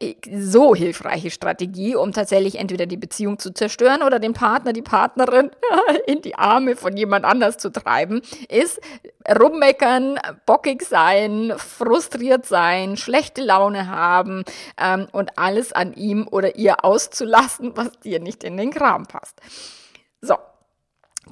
äh, 0.00 0.14
so 0.38 0.74
hilfreiche 0.74 1.30
Strategie, 1.30 1.96
um 1.96 2.12
tatsächlich 2.12 2.58
entweder 2.58 2.86
die 2.86 2.96
Beziehung 2.96 3.38
zu 3.38 3.52
zerstören 3.52 4.02
oder 4.02 4.18
den 4.18 4.34
Partner, 4.34 4.72
die 4.72 4.82
Partnerin 4.82 5.50
in 6.06 6.22
die 6.22 6.34
Arme 6.34 6.76
von 6.76 6.96
jemand 6.96 7.24
anders 7.24 7.56
zu 7.58 7.70
treiben, 7.70 8.20
ist 8.48 8.80
rummeckern, 9.28 10.18
bockig 10.46 10.82
sein, 10.82 11.52
frustriert 11.56 12.46
sein, 12.46 12.96
schlechte 12.96 13.42
Laune 13.42 13.88
haben 13.88 14.44
ähm, 14.78 15.06
und 15.12 15.38
alles 15.38 15.72
an 15.72 15.94
ihm 15.94 16.26
oder 16.30 16.56
ihr 16.56 16.84
auszulassen, 16.84 17.76
was 17.76 17.92
dir 18.00 18.20
nicht 18.20 18.44
in 18.44 18.56
den 18.56 18.70
Kram 18.70 19.06
passt. 19.06 19.40
So, 20.20 20.36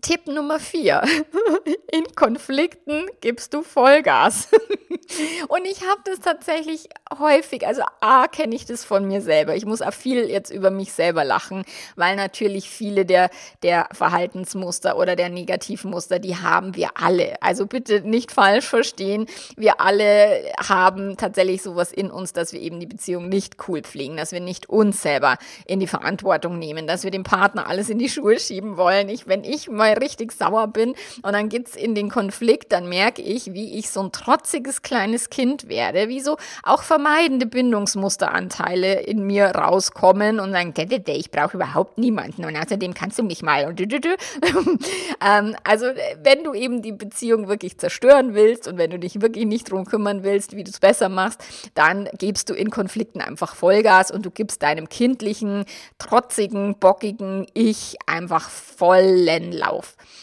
Tipp 0.03 0.27
Nummer 0.27 0.61
vier. 0.61 1.03
In 1.93 2.05
Konflikten 2.15 3.07
gibst 3.21 3.55
du 3.55 3.63
Vollgas. 3.63 4.49
Und 5.49 5.65
ich 5.65 5.83
habe 5.89 6.01
das 6.05 6.21
tatsächlich 6.21 6.89
häufig, 7.19 7.67
also 7.67 7.83
A, 8.01 8.29
kenne 8.29 8.55
ich 8.55 8.67
das 8.67 8.85
von 8.85 9.09
mir 9.09 9.23
selber. 9.23 9.57
Ich 9.57 9.65
muss 9.65 9.81
auch 9.81 9.95
viel 9.95 10.29
jetzt 10.29 10.51
über 10.51 10.71
mich 10.71 10.93
selber 10.93 11.25
lachen, 11.25 11.65
weil 11.97 12.15
natürlich 12.17 12.69
viele 12.69 13.07
der, 13.07 13.31
der 13.63 13.89
Verhaltensmuster 13.93 14.99
oder 14.99 15.17
der 15.17 15.31
Negativmuster, 15.31 16.19
die 16.19 16.37
haben 16.37 16.77
wir 16.77 16.91
alle. 16.95 17.41
Also 17.43 17.67
bitte 17.67 18.03
nicht 18.03 18.31
falsch 18.31 18.67
verstehen. 18.67 19.27
Wir 19.57 19.81
alle 19.81 20.53
haben 20.59 21.17
tatsächlich 21.17 21.63
sowas 21.63 21.91
in 21.91 22.11
uns, 22.11 22.35
dass 22.35 22.53
wir 22.53 22.61
eben 22.61 22.79
die 22.79 22.87
Beziehung 22.87 23.31
nicht 23.31 23.57
cool 23.67 23.81
pflegen, 23.81 24.19
dass 24.19 24.33
wir 24.33 24.41
nicht 24.41 24.69
uns 24.69 25.01
selber 25.01 25.39
in 25.67 25.81
die 25.81 25.87
Verantwortung 25.87 26.59
nehmen, 26.59 26.87
dass 26.87 27.05
wir 27.05 27.11
dem 27.11 27.25
Partner 27.25 27.67
alles 27.67 27.89
in 27.89 27.99
die 27.99 28.11
Schuhe 28.11 28.39
schieben 28.39 28.77
wollen. 28.77 29.09
Ich, 29.09 29.27
wenn 29.27 29.43
ich 29.43 29.69
mal 29.79 29.95
richtig 29.95 30.33
sauer 30.33 30.69
bin 30.69 30.95
und 31.23 31.33
dann 31.33 31.49
geht's 31.49 31.75
in 31.75 31.95
den 31.95 32.11
Konflikt, 32.11 32.73
dann 32.73 32.89
merke 32.89 33.23
ich, 33.23 33.55
wie 33.55 33.79
ich 33.79 33.91
so 33.91 34.03
ein 34.03 34.13
trotziges 34.13 34.83
kleines 34.83 35.31
Kind 35.31 35.69
werde, 35.69 36.09
wie 36.09 36.21
so 36.21 36.37
auch 36.63 36.83
vermeidende 36.83 37.47
Bindungsmusteranteile 37.47 39.01
in 39.01 39.27
mir 39.27 39.47
rauskommen 39.47 40.41
und 40.41 40.53
dann, 40.53 40.75
ich 41.07 41.31
brauche 41.31 41.57
überhaupt 41.57 41.99
niemanden 41.99 42.45
und 42.45 42.57
außerdem 42.57 42.93
kannst 42.93 43.19
du 43.19 43.23
mich 43.23 43.43
mal 43.43 43.67
ähm, 45.25 45.57
also 45.65 45.87
wenn 46.23 46.45
du 46.45 46.55
eben 46.55 46.83
die 46.83 46.93
Beziehung 46.93 47.49
wirklich 47.49 47.79
zerstören 47.79 48.35
willst 48.35 48.69
und 48.69 48.79
wenn 48.79 48.91
du 48.91 48.99
dich 48.99 49.21
wirklich 49.21 49.47
nicht 49.47 49.71
drum 49.71 49.85
kümmern 49.85 50.23
willst, 50.23 50.57
wie 50.57 50.65
du 50.65 50.71
es 50.71 50.81
besser 50.81 51.09
machst, 51.09 51.43
dann 51.75 52.09
gibst 52.19 52.51
du 52.51 52.55
in 52.55 52.71
Konflikten 52.71 53.21
einfach 53.21 53.55
Vollgas 53.55 54.11
und 54.11 54.27
du 54.27 54.31
gibst 54.31 54.63
deinem 54.63 54.89
kindlichen, 54.89 55.65
trotzigen, 55.99 56.77
bockigen 56.79 57.47
Ich 57.55 57.97
einfach 58.07 58.49
vollen 58.51 59.53
Lauf. 59.53 59.68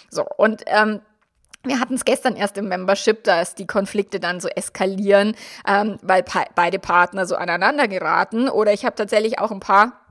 So, 0.10 0.26
und 0.38 0.64
ähm, 0.68 1.02
wir 1.64 1.80
hatten 1.80 1.96
es 1.96 2.06
gestern 2.06 2.36
erst 2.36 2.58
im 2.58 2.68
Membership, 2.68 3.24
dass 3.24 3.56
die 3.56 3.66
Konflikte 3.66 4.20
dann 4.20 4.40
so 4.40 4.48
eskalieren, 4.48 5.36
ähm, 5.68 5.98
weil 6.02 6.24
beide 6.54 6.80
Partner 6.80 7.26
so 7.26 7.36
aneinander 7.36 7.88
geraten. 7.88 8.50
Oder 8.50 8.74
ich 8.74 8.86
habe 8.86 8.96
tatsächlich 8.96 9.40
auch 9.40 9.52
ein 9.52 9.60
paar 9.60 10.05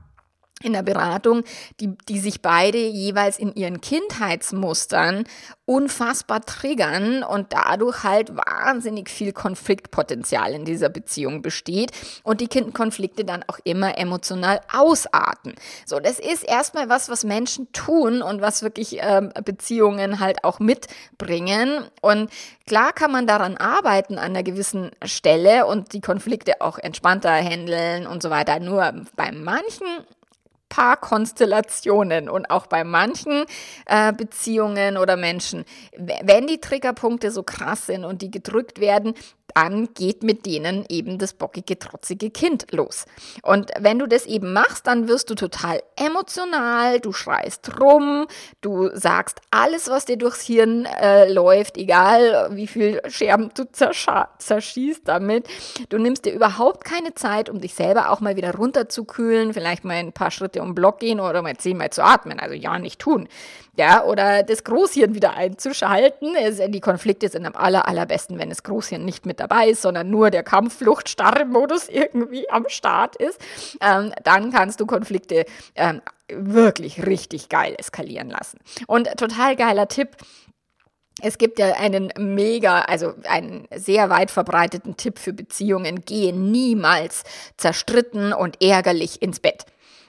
in 0.65 0.73
der 0.73 0.83
Beratung, 0.83 1.43
die, 1.79 1.95
die 2.09 2.19
sich 2.19 2.41
beide 2.41 2.77
jeweils 2.77 3.37
in 3.37 3.53
ihren 3.55 3.81
Kindheitsmustern 3.81 5.25
unfassbar 5.65 6.41
triggern 6.41 7.23
und 7.23 7.53
dadurch 7.53 8.03
halt 8.03 8.35
wahnsinnig 8.35 9.09
viel 9.09 9.33
Konfliktpotenzial 9.33 10.53
in 10.53 10.63
dieser 10.63 10.89
Beziehung 10.89 11.41
besteht 11.41 11.91
und 12.23 12.39
die 12.39 12.47
Konflikte 12.71 13.25
dann 13.25 13.43
auch 13.47 13.59
immer 13.63 13.97
emotional 13.97 14.61
ausarten. 14.71 15.55
So, 15.85 15.99
das 15.99 16.19
ist 16.19 16.43
erstmal 16.43 16.87
was, 16.87 17.09
was 17.09 17.23
Menschen 17.23 17.71
tun 17.71 18.21
und 18.21 18.41
was 18.41 18.61
wirklich 18.61 18.97
ähm, 18.99 19.31
Beziehungen 19.43 20.19
halt 20.19 20.43
auch 20.43 20.59
mitbringen. 20.59 21.85
Und 22.01 22.29
klar 22.67 22.93
kann 22.93 23.11
man 23.11 23.25
daran 23.25 23.57
arbeiten 23.57 24.19
an 24.19 24.25
einer 24.25 24.43
gewissen 24.43 24.91
Stelle 25.03 25.65
und 25.65 25.93
die 25.93 26.01
Konflikte 26.01 26.61
auch 26.61 26.77
entspannter 26.77 27.31
handeln 27.31 28.05
und 28.05 28.21
so 28.21 28.29
weiter. 28.29 28.59
Nur 28.59 28.93
bei 29.15 29.31
manchen 29.31 29.87
Paarkonstellationen 30.75 32.27
und 32.27 32.49
auch 32.49 32.67
bei 32.67 32.83
manchen 32.83 33.45
äh, 33.85 34.11
Beziehungen 34.11 34.97
oder 34.97 35.15
Menschen, 35.15 35.63
wenn 35.95 36.47
die 36.47 36.59
Triggerpunkte 36.59 37.31
so 37.31 37.43
krass 37.43 37.85
sind 37.85 38.03
und 38.03 38.21
die 38.21 38.29
gedrückt 38.29 38.81
werden, 38.81 39.13
dann 39.55 39.93
geht 39.93 40.23
mit 40.23 40.45
denen 40.45 40.85
eben 40.89 41.17
das 41.17 41.33
bockige, 41.33 41.79
trotzige 41.79 42.29
Kind 42.29 42.71
los. 42.71 43.05
Und 43.41 43.71
wenn 43.79 43.99
du 43.99 44.07
das 44.07 44.25
eben 44.25 44.53
machst, 44.53 44.85
dann 44.87 45.07
wirst 45.07 45.29
du 45.29 45.35
total 45.35 45.81
emotional, 45.95 46.99
du 46.99 47.13
schreist 47.13 47.79
rum, 47.79 48.27
du 48.61 48.89
sagst 48.93 49.41
alles, 49.51 49.89
was 49.89 50.05
dir 50.05 50.17
durchs 50.17 50.41
Hirn 50.41 50.85
äh, 50.85 51.31
läuft, 51.31 51.77
egal 51.77 52.49
wie 52.51 52.67
viel 52.67 53.01
Scherben 53.07 53.49
du 53.55 53.63
zerschießt 53.71 55.07
damit. 55.07 55.47
Du 55.89 55.97
nimmst 55.97 56.25
dir 56.25 56.33
überhaupt 56.33 56.83
keine 56.83 57.13
Zeit, 57.15 57.49
um 57.49 57.61
dich 57.61 57.73
selber 57.75 58.11
auch 58.11 58.19
mal 58.19 58.35
wieder 58.35 58.53
runterzukühlen, 58.55 59.53
vielleicht 59.53 59.85
mal 59.85 59.95
ein 59.95 60.13
paar 60.13 60.31
Schritte 60.31 60.61
um 60.61 60.69
den 60.69 60.75
Block 60.75 60.99
gehen 60.99 61.19
oder 61.19 61.41
mal 61.41 61.57
zehnmal 61.57 61.91
zu 61.91 62.03
atmen. 62.03 62.39
Also 62.39 62.55
ja, 62.55 62.77
nicht 62.77 62.99
tun 62.99 63.27
ja, 63.77 64.03
oder 64.03 64.43
das 64.43 64.63
Großhirn 64.63 65.15
wieder 65.15 65.33
einzuschalten. 65.33 66.35
Die 66.69 66.79
Konflikte 66.79 67.29
sind 67.29 67.45
am 67.45 67.55
aller, 67.55 67.87
allerbesten, 67.87 68.39
wenn 68.39 68.49
das 68.49 68.63
Großhirn 68.63 69.03
nicht 69.03 69.25
mit 69.25 69.39
dabei 69.39 69.69
ist, 69.69 69.81
sondern 69.81 70.09
nur 70.09 70.31
der 70.31 70.43
Kampfflucht 70.43 71.09
starre 71.09 71.45
Modus 71.45 71.89
irgendwie 71.89 72.49
am 72.49 72.65
Start 72.69 73.15
ist. 73.15 73.39
Ähm, 73.81 74.13
dann 74.23 74.51
kannst 74.51 74.79
du 74.79 74.85
Konflikte 74.85 75.45
ähm, 75.75 76.01
wirklich 76.29 77.05
richtig 77.05 77.49
geil 77.49 77.75
eskalieren 77.77 78.29
lassen. 78.29 78.59
Und 78.87 79.07
total 79.17 79.55
geiler 79.55 79.87
Tipp. 79.87 80.15
Es 81.21 81.37
gibt 81.37 81.59
ja 81.59 81.73
einen 81.75 82.11
mega, 82.17 82.81
also 82.81 83.13
einen 83.23 83.67
sehr 83.73 84.09
weit 84.09 84.31
verbreiteten 84.31 84.97
Tipp 84.97 85.17
für 85.17 85.31
Beziehungen. 85.31 86.03
Gehe 86.03 86.33
niemals 86.33 87.23
zerstritten 87.57 88.33
und 88.33 88.61
ärgerlich 88.61 89.21
ins 89.21 89.39
Bett. 89.39 89.65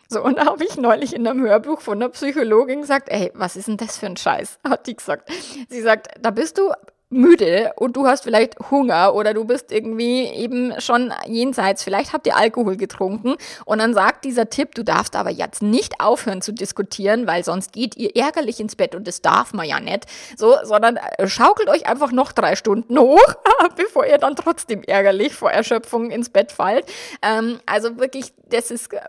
So, 0.09 0.23
und 0.23 0.39
da 0.39 0.47
habe 0.47 0.65
ich 0.65 0.77
neulich 0.77 1.15
in 1.15 1.27
einem 1.27 1.43
Hörbuch 1.43 1.81
von 1.81 1.99
einer 2.01 2.11
Psychologin 2.11 2.83
gesagt, 2.83 3.09
ey, 3.09 3.33
was 3.35 3.57
ist 3.57 3.69
denn 3.69 3.77
das 3.77 3.99
für 3.99 4.07
ein 4.07 4.17
Scheiß? 4.17 4.59
Hat 4.65 4.87
die 4.87 4.97
gesagt. 4.97 5.31
Sie 5.69 5.81
sagt, 5.81 6.09
da 6.21 6.31
bist 6.31 6.59
du 6.59 6.73
müde 7.09 7.73
und 7.77 7.97
du 7.97 8.07
hast 8.07 8.25
vielleicht 8.25 8.59
Hunger 8.71 9.15
oder 9.15 9.33
du 9.33 9.45
bist 9.45 9.71
irgendwie 9.71 10.25
eben 10.25 10.81
schon 10.81 11.13
jenseits, 11.27 11.85
vielleicht 11.85 12.13
habt 12.13 12.27
ihr 12.27 12.37
Alkohol 12.37 12.77
getrunken 12.77 13.37
und 13.65 13.79
dann 13.79 13.95
sagt 13.95 14.25
dieser 14.25 14.51
Tipp, 14.51 14.75
du 14.75 14.83
darfst 14.83 15.15
aber 15.15 15.31
jetzt 15.31 15.63
nicht 15.63 16.01
aufhören 16.01 16.43
zu 16.43 16.53
diskutieren, 16.53 17.29
weil 17.29 17.45
sonst 17.45 17.73
geht 17.73 17.97
ihr 17.97 18.17
ärgerlich 18.17 18.59
ins 18.59 18.75
Bett 18.75 18.97
und 18.97 19.07
das 19.07 19.23
darf 19.23 19.55
man 19.55 19.69
ja 19.69 19.79
nicht, 19.79 20.07
so, 20.37 20.57
sondern 20.65 20.97
äh, 20.97 21.29
schaukelt 21.29 21.69
euch 21.69 21.87
einfach 21.87 22.11
noch 22.11 22.33
drei 22.33 22.57
Stunden 22.57 22.99
hoch, 22.99 23.35
bevor 23.77 24.05
ihr 24.05 24.19
dann 24.19 24.35
trotzdem 24.35 24.83
ärgerlich 24.83 25.33
vor 25.33 25.53
Erschöpfung 25.53 26.11
ins 26.11 26.31
Bett 26.31 26.51
fallt. 26.51 26.87
Ähm, 27.23 27.61
also 27.67 27.99
wirklich, 27.99 28.33
das 28.49 28.73
ist 28.73 28.93
äh, 28.93 29.01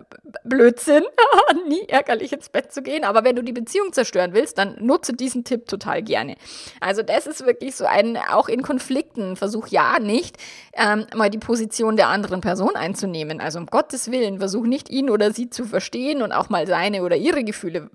Blödsinn, 0.44 1.04
nie 1.68 1.86
ärgerlich 1.88 2.32
ins 2.32 2.50
Bett 2.50 2.72
zu 2.72 2.84
gehen, 2.84 3.04
aber 3.04 3.24
wenn 3.24 3.36
du 3.36 3.44
die 3.44 3.54
Beziehung 3.54 3.92
zerstören 3.92 4.34
willst, 4.34 4.60
dann 4.60 4.76
nutze 4.80 5.14
diesen 5.14 5.44
Tipp 5.44 5.68
total 5.68 6.04
gerne. 6.04 6.36
Also 6.80 7.02
das 7.02 7.26
ist 7.26 7.44
wirklich 7.44 7.76
so 7.76 7.87
ein, 7.90 8.18
auch 8.18 8.48
in 8.48 8.62
Konflikten, 8.62 9.36
versuch 9.36 9.68
ja 9.68 10.00
nicht, 10.00 10.38
ähm, 10.74 11.06
mal 11.16 11.30
die 11.30 11.38
Position 11.38 11.98
der 11.98 12.08
anderen 12.08 12.42
Person 12.42 12.76
einzunehmen. 12.76 13.40
Also 13.40 13.60
um 13.60 13.66
Gottes 13.66 14.12
Willen, 14.12 14.40
versuch 14.40 14.66
nicht 14.66 14.90
ihn 14.90 15.10
oder 15.10 15.32
sie 15.34 15.50
zu 15.50 15.66
verstehen 15.66 16.22
und 16.22 16.32
auch 16.32 16.50
mal 16.50 16.68
seine 16.68 17.04
oder 17.04 17.16
ihre 17.16 17.44
Gefühle 17.44 17.90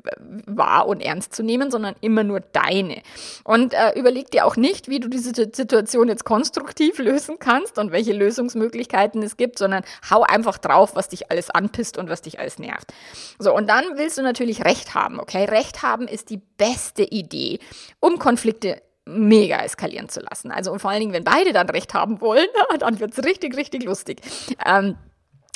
wahr 0.47 0.87
und 0.87 1.01
ernst 1.01 1.35
zu 1.35 1.43
nehmen, 1.43 1.71
sondern 1.71 1.95
immer 2.01 2.25
nur 2.25 2.41
deine. 2.41 3.03
Und 3.45 3.75
äh, 3.75 3.99
überleg 3.99 4.31
dir 4.31 4.47
auch 4.47 4.57
nicht, 4.57 4.89
wie 4.89 5.01
du 5.01 5.09
diese 5.09 5.33
Situation 5.35 6.09
jetzt 6.09 6.25
konstruktiv 6.25 6.99
lösen 6.99 7.37
kannst 7.39 7.79
und 7.79 7.93
welche 7.93 8.13
Lösungsmöglichkeiten 8.13 9.23
es 9.23 9.37
gibt, 9.37 9.59
sondern 9.59 9.85
hau 10.11 10.23
einfach 10.23 10.59
drauf, 10.59 10.95
was 10.95 11.09
dich 11.09 11.31
alles 11.31 11.51
anpisst 11.51 11.99
und 11.99 12.09
was 12.09 12.23
dich 12.23 12.39
alles 12.39 12.59
nervt. 12.59 12.93
So, 13.39 13.55
und 13.55 13.69
dann 13.69 13.85
willst 13.97 14.19
du 14.19 14.23
natürlich 14.23 14.65
Recht 14.65 14.95
haben, 14.95 15.21
okay? 15.21 15.45
Recht 15.45 15.83
haben 15.83 16.09
ist 16.09 16.31
die 16.31 16.41
beste 16.57 17.03
Idee, 17.03 17.59
um 18.01 18.19
Konflikte 18.19 18.81
mega 19.05 19.59
eskalieren 19.63 20.09
zu 20.09 20.21
lassen. 20.21 20.51
Also 20.51 20.73
und 20.73 20.81
vor 20.81 20.91
allen 20.91 21.01
Dingen, 21.01 21.13
wenn 21.13 21.25
beide 21.25 21.53
dann 21.53 21.69
recht 21.69 21.95
haben 21.95 22.21
wollen, 22.21 22.47
dann 22.79 23.01
wird 23.01 23.17
es 23.17 23.25
richtig, 23.25 23.57
richtig 23.57 23.85
lustig. 23.85 24.21
Ähm, 24.65 24.97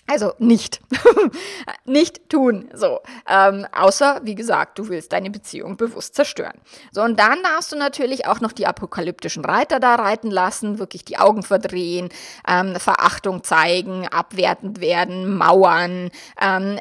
also 0.08 0.32
nicht. 0.38 0.80
nicht 1.84 2.28
tun. 2.28 2.68
So. 2.72 3.00
Ähm, 3.28 3.66
außer, 3.72 4.20
wie 4.22 4.36
gesagt, 4.36 4.78
du 4.78 4.88
willst 4.88 5.12
deine 5.12 5.30
Beziehung 5.30 5.76
bewusst 5.76 6.14
zerstören. 6.14 6.54
So, 6.92 7.02
und 7.02 7.18
dann 7.18 7.42
darfst 7.42 7.72
du 7.72 7.76
natürlich 7.76 8.26
auch 8.26 8.40
noch 8.40 8.52
die 8.52 8.66
apokalyptischen 8.66 9.44
Reiter 9.44 9.80
da 9.80 9.96
reiten 9.96 10.30
lassen, 10.30 10.78
wirklich 10.78 11.04
die 11.04 11.18
Augen 11.18 11.42
verdrehen, 11.42 12.08
ähm, 12.46 12.76
Verachtung 12.76 13.42
zeigen, 13.42 14.06
abwertend 14.06 14.80
werden, 14.80 15.36
mauern, 15.36 16.10
ähm, 16.40 16.78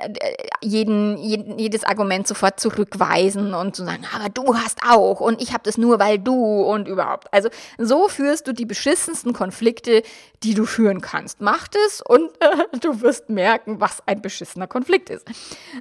jeden, 0.62 1.18
jeden, 1.18 1.58
jedes 1.58 1.84
Argument 1.84 2.28
sofort 2.28 2.60
zurückweisen 2.60 3.56
und 3.56 3.76
zu 3.76 3.86
sagen, 3.86 4.04
aber 4.14 4.30
du 4.30 4.56
hast 4.56 4.82
auch 4.88 5.20
und 5.20 5.42
ich 5.42 5.52
habe 5.52 5.64
das 5.64 5.78
nur, 5.78 6.00
weil 6.00 6.20
du 6.20 6.62
und 6.64 6.88
überhaupt. 6.88 7.34
Also 7.34 7.50
so 7.80 8.08
führst 8.08 8.48
du 8.48 8.54
die 8.54 8.66
beschissensten 8.66 9.34
Konflikte, 9.34 10.04
die 10.44 10.54
du 10.54 10.66
führen 10.66 11.02
kannst. 11.02 11.42
Mach 11.42 11.68
es 11.88 12.02
und 12.02 12.30
du 12.82 13.02
wirst 13.02 13.15
wirst 13.16 13.30
merken, 13.30 13.80
was 13.80 14.06
ein 14.08 14.22
beschissener 14.22 14.68
Konflikt 14.68 15.10
ist. 15.10 15.26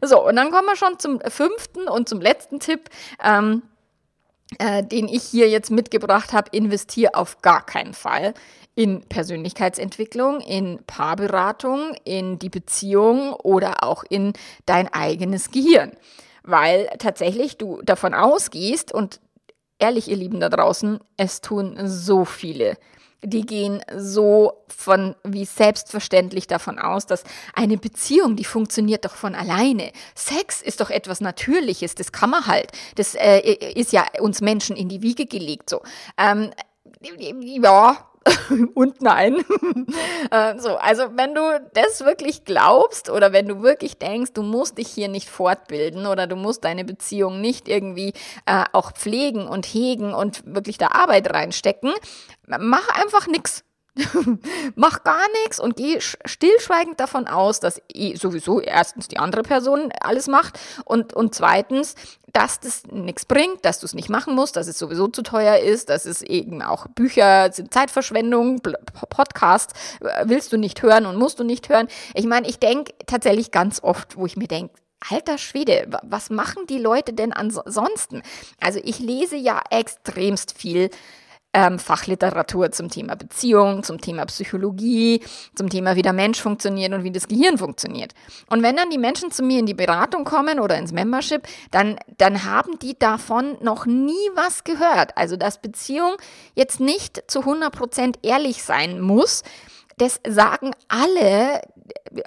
So, 0.03 0.27
und 0.27 0.37
dann 0.37 0.51
kommen 0.51 0.67
wir 0.67 0.77
schon 0.77 0.99
zum 0.99 1.21
fünften 1.21 1.89
und 1.89 2.09
zum 2.09 2.21
letzten 2.21 2.61
Tipp. 2.61 2.89
Ähm, 3.23 3.63
äh, 4.59 4.85
den 4.85 5.09
ich 5.09 5.25
hier 5.25 5.49
jetzt 5.49 5.71
mitgebracht 5.71 6.33
habe, 6.33 6.51
investiere 6.53 7.15
auf 7.15 7.41
gar 7.41 7.65
keinen 7.65 7.95
Fall 7.95 8.35
in 8.77 9.01
Persönlichkeitsentwicklung, 9.09 10.41
in 10.41 10.81
Paarberatung, 10.87 11.97
in 12.05 12.39
die 12.39 12.51
Beziehung 12.51 13.33
oder 13.33 13.83
auch 13.83 14.05
in 14.09 14.35
dein 14.67 14.93
eigenes 14.93 15.51
Gehirn. 15.51 15.93
Weil 16.43 16.89
tatsächlich 16.99 17.57
du 17.57 17.81
davon 17.83 18.15
ausgehst 18.15 18.93
und 18.93 19.19
ehrlich, 19.79 20.09
ihr 20.09 20.17
Lieben 20.17 20.41
da 20.41 20.51
draußen, 20.51 21.01
es 21.17 21.41
tun 21.41 21.77
so 21.87 22.25
viele 22.25 22.77
die 23.25 23.43
gehen 23.43 23.83
so 23.97 24.65
von 24.69 25.15
wie 25.25 25.45
selbstverständlich 25.45 26.47
davon 26.47 26.79
aus, 26.79 27.07
dass 27.07 27.25
eine 27.55 27.79
Beziehung, 27.79 28.37
die 28.37 28.45
funktioniert 28.45 29.05
doch 29.05 29.15
von 29.15 29.35
alleine. 29.35 29.93
Sex 30.15 30.63
ist 30.63 30.81
doch 30.81 30.91
etwas 30.91 31.21
Natürliches, 31.21 31.95
das 31.95 32.13
kann 32.13 32.31
man 32.31 32.47
halt. 32.47 32.73
Das 32.97 33.15
äh, 33.15 33.41
ist 33.75 33.93
ja 33.93 34.05
uns 34.21 34.41
Menschen 34.41 34.77
in 34.77 34.89
die 34.89 35.03
Wiege 35.03 35.27
gelegt 35.27 35.71
so. 35.71 35.83
Ähm, 36.19 36.51
ja, 37.01 37.97
und 38.75 39.01
nein. 39.03 39.45
Äh, 40.31 40.59
so, 40.59 40.77
also 40.77 41.05
wenn 41.17 41.35
du 41.35 41.43
das 41.75 42.01
wirklich 42.01 42.45
glaubst 42.45 43.11
oder 43.11 43.33
wenn 43.33 43.47
du 43.47 43.63
wirklich 43.63 43.99
denkst, 43.99 44.33
du 44.33 44.43
musst 44.43 44.79
dich 44.79 44.89
hier 44.89 45.09
nicht 45.09 45.29
fortbilden 45.29 46.07
oder 46.07 46.27
du 46.27 46.35
musst 46.35 46.65
deine 46.65 46.85
Beziehung 46.85 47.41
nicht 47.41 47.69
irgendwie 47.69 48.15
äh, 48.47 48.65
auch 48.73 48.93
pflegen 48.93 49.47
und 49.47 49.67
hegen 49.67 50.15
und 50.15 50.43
wirklich 50.47 50.79
da 50.79 50.89
Arbeit 50.89 51.33
reinstecken, 51.33 51.93
mach 52.47 52.89
einfach 52.89 53.27
nichts. 53.27 53.65
Mach 54.75 55.05
gar 55.05 55.27
nichts 55.43 55.61
und 55.61 55.77
geh 55.77 56.01
stillschweigend 56.01 56.99
davon 56.99 57.29
aus, 57.29 57.61
dass 57.61 57.81
eh 57.93 58.17
sowieso 58.17 58.61
erstens 58.61 59.07
die 59.07 59.19
andere 59.19 59.43
Person 59.43 59.93
alles 60.01 60.27
macht 60.27 60.59
und, 60.85 61.13
und 61.13 61.35
zweitens, 61.35 61.95
dass 62.33 62.59
das 62.59 62.83
nichts 62.91 63.25
bringt, 63.25 63.65
dass 63.65 63.79
du 63.79 63.87
es 63.87 63.95
nicht 63.95 64.09
machen 64.09 64.35
musst, 64.35 64.57
dass 64.57 64.67
es 64.67 64.79
sowieso 64.79 65.07
zu 65.07 65.23
teuer 65.23 65.59
ist, 65.59 65.91
dass 65.91 66.07
es 66.07 66.23
eben 66.23 66.61
auch 66.61 66.89
Bücher 66.89 67.53
sind 67.53 67.73
Zeitverschwendung, 67.73 68.61
Podcasts 69.11 69.75
äh, 70.01 70.25
willst 70.27 70.53
du 70.53 70.57
nicht 70.57 70.83
hören 70.83 71.07
und 71.07 71.17
musst 71.17 71.39
du 71.39 71.45
nicht 71.45 71.69
hören. 71.69 71.87
Ich 72.15 72.27
meine, 72.27 72.49
ich 72.49 72.59
denke 72.59 72.93
tatsächlich 73.07 73.53
ganz 73.53 73.81
oft, 73.81 74.17
wo 74.17 74.27
ich 74.27 74.37
mir 74.37 74.49
denke, 74.49 74.75
Alter 75.11 75.39
Schwede, 75.39 75.89
was 76.03 76.31
machen 76.31 76.67
die 76.67 76.79
Leute 76.79 77.13
denn 77.13 77.33
ansonsten? 77.33 78.23
Also 78.59 78.81
ich 78.83 78.99
lese 78.99 79.37
ja 79.37 79.63
extremst 79.71 80.57
viel 80.57 80.91
ähm, 81.55 81.79
Fachliteratur 81.79 82.73
zum 82.73 82.91
Thema 82.91 83.15
Beziehung, 83.15 83.83
zum 83.83 84.01
Thema 84.01 84.27
Psychologie, 84.27 85.23
zum 85.55 85.71
Thema, 85.71 85.97
wie 85.97 86.03
der 86.03 86.13
Mensch 86.13 86.41
funktioniert 86.41 86.93
und 86.93 87.05
wie 87.05 87.13
das 87.13 87.29
Gehirn 87.29 87.57
funktioniert. 87.57 88.13
Und 88.51 88.63
wenn 88.63 88.77
dann 88.77 88.91
die 88.91 88.99
Menschen 88.99 89.31
zu 89.31 89.43
mir 89.43 89.61
in 89.61 89.67
die 89.67 89.75
Beratung 89.75 90.25
kommen 90.25 90.61
oder 90.61 90.77
ins 90.77 90.93
Membership, 90.93 91.47
dann, 91.71 91.97
dann 92.19 92.45
haben 92.45 92.79
die 92.81 92.99
davon 92.99 93.57
noch 93.63 93.87
nie 93.87 94.13
was 94.35 94.65
gehört. 94.65 95.17
Also, 95.17 95.37
dass 95.37 95.63
Beziehung 95.63 96.17
jetzt 96.55 96.81
nicht 96.81 97.31
zu 97.31 97.41
100% 97.41 98.17
ehrlich 98.23 98.65
sein 98.65 99.01
muss, 99.01 99.43
das 99.97 100.21
sagen 100.27 100.73
alle 100.89 101.61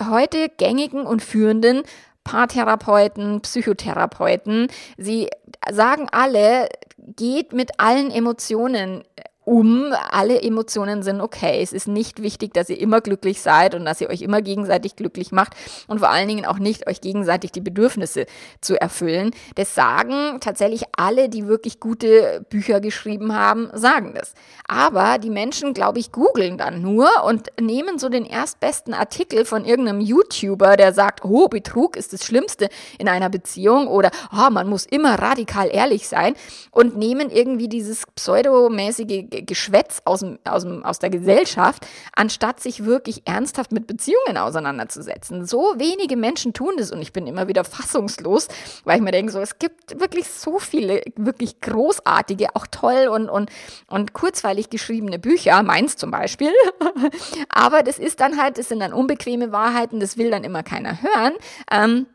heute 0.10 0.50
gängigen 0.58 1.06
und 1.06 1.22
führenden 1.22 1.84
Paartherapeuten, 2.24 3.42
Psychotherapeuten. 3.42 4.68
Sie 4.98 5.30
sagen 5.72 6.08
alle, 6.12 6.70
geht 7.16 7.54
mit 7.54 7.80
allen 7.80 8.12
Emotionen 8.12 9.04
um. 9.48 9.94
Alle 10.12 10.42
Emotionen 10.42 11.04
sind 11.04 11.22
okay. 11.22 11.62
Es 11.64 11.72
ist 11.72 11.88
nicht 11.88 12.22
wichtig, 12.22 12.54
dass 12.54 12.70
ihr 12.70 12.80
immer 12.80 13.00
glücklich 13.02 13.42
seid 13.42 13.76
und 13.76 13.86
dass 13.86 14.02
ihr 14.02 14.10
euch 14.10 14.22
immer 14.22 14.42
gegenseitig 14.42 14.96
glücklich 14.96 15.32
macht 15.32 15.54
und 15.88 16.00
vor 16.00 16.10
allen 16.10 16.28
Dingen 16.28 16.46
auch 16.46 16.60
nicht 16.60 16.88
euch 16.88 17.00
gegenseitig 17.00 17.54
die 17.54 17.62
Bedürfnisse 17.62 18.26
zu 18.60 18.80
erfüllen. 18.80 19.32
Das 19.56 19.74
sagen 19.74 20.40
tatsächlich 20.42 20.84
alle, 20.98 21.30
die 21.30 21.48
wirklich 21.48 21.80
gute 21.80 22.46
Bücher 22.50 22.82
geschrieben 22.82 23.34
haben, 23.34 23.70
sagen 23.74 24.14
das. 24.14 24.34
Aber 24.68 25.18
die 25.18 25.30
Menschen, 25.30 25.74
glaube 25.74 26.00
ich, 26.00 26.12
googeln 26.12 26.58
dann 26.58 26.82
nur 26.82 27.08
und 27.26 27.48
nehmen 27.60 28.00
so 28.00 28.10
den 28.10 28.26
erstbesten 28.26 28.94
Artikel 28.94 29.46
von 29.46 29.64
irgendeinem 29.64 30.02
YouTuber, 30.02 30.76
der 30.76 30.92
sagt, 30.92 31.24
oh, 31.24 31.48
Betrug 31.48 31.96
ist 31.96 32.12
das 32.12 32.26
Schlimmste 32.26 32.68
in 33.00 33.08
einer 33.08 33.30
Beziehung 33.30 33.88
oder 33.88 34.12
oh, 34.34 34.50
man 34.52 34.68
muss 34.68 34.86
immer 34.86 35.16
radikal 35.16 35.70
ehrlich 35.72 36.10
sein 36.10 36.34
und 36.72 36.98
nehmen 36.98 37.30
irgendwie 37.30 37.70
dieses 37.70 38.06
pseudomäßige 38.16 39.37
Geschwätz 39.44 40.02
aus, 40.06 40.22
dem, 40.22 40.40
aus, 40.46 40.64
dem, 40.64 40.84
aus 40.84 41.00
der 41.00 41.10
Gesellschaft, 41.10 41.86
anstatt 42.16 42.60
sich 42.60 42.86
wirklich 42.86 43.24
ernsthaft 43.26 43.72
mit 43.72 43.88
Beziehungen 43.88 44.38
auseinanderzusetzen. 44.38 45.46
So 45.46 45.76
wenige 45.78 46.18
Menschen 46.18 46.54
tun 46.54 46.76
das 46.78 46.92
und 46.92 47.02
ich 47.02 47.14
bin 47.14 47.28
immer 47.28 47.48
wieder 47.48 47.64
fassungslos, 47.64 48.48
weil 48.84 48.98
ich 48.98 49.04
mir 49.04 49.12
denke, 49.12 49.32
so, 49.32 49.40
es 49.40 49.60
gibt 49.60 50.00
wirklich 50.00 50.28
so 50.28 50.60
viele 50.60 51.02
wirklich 51.16 51.62
großartige, 51.62 52.56
auch 52.56 52.68
toll 52.68 53.08
und, 53.08 53.30
und, 53.30 53.50
und 53.88 54.14
kurzweilig 54.14 54.70
geschriebene 54.70 55.20
Bücher, 55.20 55.64
meins 55.64 55.98
zum 55.98 56.12
Beispiel. 56.12 56.52
Aber 57.50 57.84
das 57.84 58.00
ist 58.00 58.20
dann 58.20 58.42
halt, 58.42 58.58
das 58.58 58.70
sind 58.70 58.80
dann 58.80 58.94
unbequeme 58.94 59.52
Wahrheiten, 59.52 60.00
das 60.00 60.18
will 60.18 60.32
dann 60.32 60.44
immer 60.44 60.64
keiner 60.64 61.02
hören. 61.02 61.34
Ähm, 61.72 62.08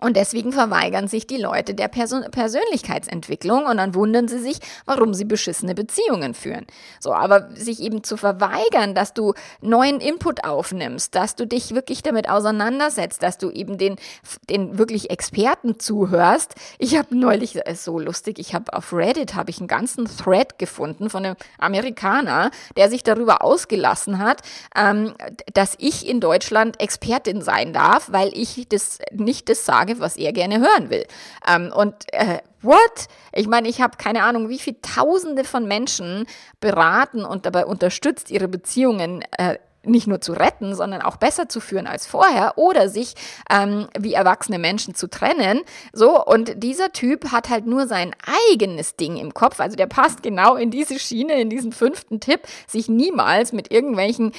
und 0.00 0.16
deswegen 0.16 0.52
verweigern 0.52 1.08
sich 1.08 1.26
die 1.26 1.36
Leute 1.36 1.74
der 1.74 1.88
Person 1.88 2.24
Persönlichkeitsentwicklung 2.30 3.66
und 3.66 3.78
dann 3.78 3.94
wundern 3.94 4.28
sie 4.28 4.38
sich, 4.38 4.58
warum 4.86 5.12
sie 5.12 5.24
beschissene 5.24 5.74
Beziehungen 5.74 6.34
führen. 6.34 6.66
So, 7.00 7.12
aber 7.12 7.48
sich 7.54 7.80
eben 7.80 8.04
zu 8.04 8.16
verweigern, 8.16 8.94
dass 8.94 9.12
du 9.12 9.34
neuen 9.60 10.00
Input 10.00 10.44
aufnimmst, 10.44 11.14
dass 11.14 11.34
du 11.34 11.46
dich 11.46 11.74
wirklich 11.74 12.02
damit 12.02 12.28
auseinandersetzt, 12.28 13.22
dass 13.22 13.38
du 13.38 13.50
eben 13.50 13.76
den, 13.76 13.96
den 14.48 14.78
wirklich 14.78 15.10
Experten 15.10 15.80
zuhörst. 15.80 16.54
Ich 16.78 16.96
habe 16.96 17.16
neulich, 17.16 17.56
ist 17.56 17.66
äh, 17.66 17.74
so 17.74 17.98
lustig, 17.98 18.38
ich 18.38 18.54
habe 18.54 18.72
auf 18.72 18.92
Reddit 18.92 19.34
habe 19.34 19.50
ich 19.50 19.58
einen 19.58 19.68
ganzen 19.68 20.04
Thread 20.06 20.58
gefunden 20.58 21.10
von 21.10 21.24
einem 21.24 21.36
Amerikaner, 21.58 22.50
der 22.76 22.88
sich 22.88 23.02
darüber 23.02 23.42
ausgelassen 23.42 24.18
hat, 24.18 24.42
ähm, 24.76 25.14
dass 25.54 25.74
ich 25.78 26.06
in 26.06 26.20
Deutschland 26.20 26.80
Expertin 26.80 27.42
sein 27.42 27.72
darf, 27.72 28.12
weil 28.12 28.30
ich 28.32 28.68
das 28.68 28.98
nicht 29.12 29.48
das 29.48 29.64
sage, 29.64 29.87
sage, 29.88 30.00
was 30.00 30.16
er 30.16 30.32
gerne 30.32 30.60
hören 30.60 30.90
will. 30.90 31.06
Ähm, 31.46 31.72
und 31.74 31.94
äh, 32.12 32.38
what? 32.62 33.08
Ich 33.32 33.46
meine, 33.46 33.68
ich 33.68 33.80
habe 33.80 33.96
keine 33.96 34.22
Ahnung, 34.22 34.48
wie 34.48 34.58
viele 34.58 34.80
Tausende 34.80 35.44
von 35.44 35.66
Menschen 35.66 36.26
beraten 36.60 37.24
und 37.24 37.46
dabei 37.46 37.66
unterstützt, 37.66 38.30
ihre 38.30 38.48
Beziehungen 38.48 39.24
äh, 39.36 39.58
nicht 39.84 40.06
nur 40.06 40.20
zu 40.20 40.32
retten, 40.32 40.74
sondern 40.74 41.00
auch 41.00 41.16
besser 41.16 41.48
zu 41.48 41.60
führen 41.60 41.86
als 41.86 42.06
vorher 42.06 42.58
oder 42.58 42.88
sich 42.88 43.14
ähm, 43.50 43.88
wie 43.98 44.12
erwachsene 44.12 44.58
Menschen 44.58 44.94
zu 44.94 45.08
trennen. 45.08 45.62
So, 45.92 46.22
und 46.22 46.62
dieser 46.62 46.92
Typ 46.92 47.30
hat 47.30 47.48
halt 47.48 47.66
nur 47.66 47.86
sein 47.86 48.14
eigenes 48.50 48.96
Ding 48.96 49.16
im 49.16 49.32
Kopf. 49.32 49.60
Also 49.60 49.76
der 49.76 49.86
passt 49.86 50.22
genau 50.22 50.56
in 50.56 50.70
diese 50.70 50.98
Schiene, 50.98 51.40
in 51.40 51.48
diesen 51.48 51.72
fünften 51.72 52.20
Tipp, 52.20 52.40
sich 52.66 52.88
niemals 52.88 53.52
mit 53.52 53.70
irgendwelchen 53.70 54.32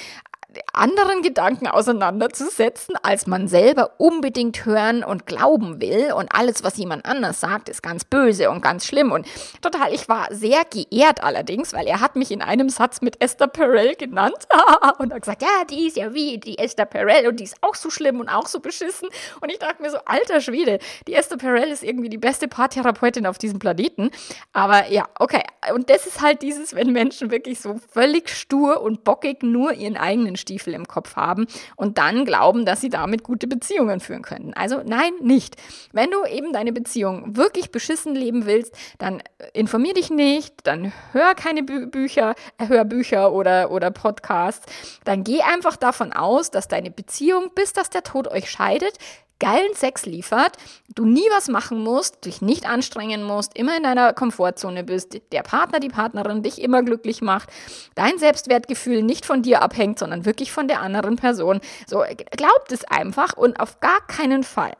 anderen 0.73 1.21
Gedanken 1.21 1.67
auseinanderzusetzen, 1.67 2.95
als 3.03 3.27
man 3.27 3.47
selber 3.47 3.91
unbedingt 3.97 4.65
hören 4.65 5.03
und 5.03 5.25
glauben 5.25 5.79
will. 5.79 6.11
Und 6.13 6.33
alles, 6.33 6.63
was 6.63 6.77
jemand 6.77 7.05
anders 7.05 7.39
sagt, 7.39 7.69
ist 7.69 7.83
ganz 7.83 8.03
böse 8.03 8.49
und 8.49 8.61
ganz 8.61 8.85
schlimm. 8.85 9.11
Und 9.11 9.27
total, 9.61 9.93
ich 9.93 10.09
war 10.09 10.27
sehr 10.31 10.63
geehrt 10.65 11.23
allerdings, 11.23 11.73
weil 11.73 11.85
er 11.85 12.01
hat 12.01 12.15
mich 12.15 12.31
in 12.31 12.41
einem 12.41 12.69
Satz 12.69 13.01
mit 13.01 13.21
Esther 13.21 13.47
Perel 13.47 13.95
genannt 13.95 14.47
und 14.97 15.13
hat 15.13 15.21
gesagt, 15.21 15.41
ja, 15.41 15.65
die 15.69 15.87
ist 15.87 15.97
ja 15.97 16.13
wie 16.13 16.37
die 16.39 16.57
Esther 16.57 16.85
Perel 16.85 17.27
und 17.27 17.39
die 17.39 17.43
ist 17.43 17.57
auch 17.61 17.75
so 17.75 17.89
schlimm 17.89 18.19
und 18.19 18.29
auch 18.29 18.47
so 18.47 18.59
beschissen. 18.59 19.09
Und 19.41 19.51
ich 19.51 19.59
dachte 19.59 19.81
mir 19.81 19.91
so, 19.91 19.97
alter 20.05 20.41
Schwede, 20.41 20.79
die 21.07 21.13
Esther 21.13 21.37
Perel 21.37 21.69
ist 21.69 21.83
irgendwie 21.83 22.09
die 22.09 22.17
beste 22.17 22.47
Paartherapeutin 22.47 23.27
auf 23.27 23.37
diesem 23.37 23.59
Planeten. 23.59 24.09
Aber 24.53 24.89
ja, 24.89 25.07
okay. 25.19 25.43
Und 25.73 25.89
das 25.89 26.07
ist 26.07 26.21
halt 26.21 26.41
dieses, 26.41 26.73
wenn 26.73 26.91
Menschen 26.91 27.29
wirklich 27.29 27.59
so 27.59 27.79
völlig 27.91 28.29
stur 28.29 28.81
und 28.81 29.03
bockig 29.03 29.43
nur 29.43 29.73
ihren 29.73 29.97
eigenen 29.97 30.37
Stiefel 30.39 30.73
im 30.73 30.87
Kopf 30.87 31.15
haben 31.15 31.47
und 31.75 31.97
dann 31.97 32.25
glauben, 32.25 32.65
dass 32.65 32.81
sie 32.81 32.89
damit 32.89 33.23
gute 33.23 33.47
Beziehungen 33.47 33.99
führen 33.99 34.21
können. 34.21 34.53
Also 34.55 34.81
nein, 34.85 35.13
nicht. 35.21 35.55
Wenn 35.91 36.09
du 36.11 36.25
eben 36.25 36.53
deine 36.53 36.71
Beziehung 36.71 37.35
wirklich 37.35 37.71
beschissen 37.71 38.15
leben 38.15 38.45
willst, 38.45 38.75
dann 38.97 39.21
informier 39.53 39.93
dich 39.93 40.09
nicht, 40.09 40.53
dann 40.63 40.91
hör 41.11 41.35
keine 41.35 41.63
Bü 41.63 41.87
Bücher, 41.87 42.35
äh, 42.57 42.67
Hörbücher 42.67 43.31
oder, 43.31 43.71
oder 43.71 43.91
Podcasts. 43.91 44.65
Dann 45.03 45.23
geh 45.23 45.41
einfach 45.41 45.75
davon 45.75 46.13
aus, 46.13 46.51
dass 46.51 46.67
deine 46.67 46.91
Beziehung, 46.91 47.51
bis 47.55 47.73
dass 47.73 47.89
der 47.89 48.03
Tod 48.03 48.27
euch 48.27 48.49
scheidet, 48.49 48.97
geilen 49.39 49.73
Sex 49.73 50.05
liefert, 50.05 50.57
du 50.95 51.05
nie 51.05 51.27
was 51.31 51.47
machen 51.47 51.79
musst, 51.79 52.25
dich 52.25 52.41
nicht 52.41 52.67
anstrengen 52.67 53.23
musst, 53.23 53.57
immer 53.57 53.75
in 53.77 53.83
deiner 53.83 54.13
Komfortzone 54.13 54.83
bist, 54.83 55.21
der 55.31 55.43
Partner, 55.43 55.79
die 55.79 55.89
Partnerin 55.89 56.43
dich 56.43 56.61
immer 56.61 56.83
glücklich 56.83 57.21
macht, 57.21 57.49
dein 57.95 58.17
Selbstwertgefühl 58.17 59.01
nicht 59.01 59.25
von 59.25 59.41
dir 59.41 59.61
abhängt, 59.61 59.99
sondern 59.99 60.25
wirklich 60.25 60.51
von 60.51 60.67
der 60.67 60.81
anderen 60.81 61.15
Person. 61.15 61.61
So, 61.87 62.03
glaubt 62.31 62.71
es 62.71 62.83
einfach 62.85 63.33
und 63.37 63.59
auf 63.59 63.79
gar 63.79 64.05
keinen 64.07 64.43
Fall 64.43 64.73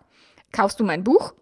kaufst 0.51 0.79
du 0.79 0.83
mein 0.83 1.03
Buch, 1.03 1.33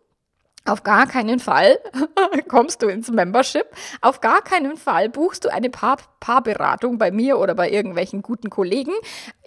auf 0.67 0.83
gar 0.83 1.07
keinen 1.07 1.39
Fall 1.39 1.79
kommst 2.47 2.81
du 2.81 2.87
ins 2.87 3.09
Membership. 3.09 3.65
Auf 4.01 4.21
gar 4.21 4.41
keinen 4.41 4.77
Fall 4.77 5.09
buchst 5.09 5.45
du 5.45 5.49
eine 5.49 5.69
Paar 5.69 5.97
Paarberatung 6.19 6.97
bei 6.97 7.11
mir 7.11 7.37
oder 7.39 7.55
bei 7.55 7.69
irgendwelchen 7.69 8.21
guten 8.21 8.49
Kollegen 8.49 8.93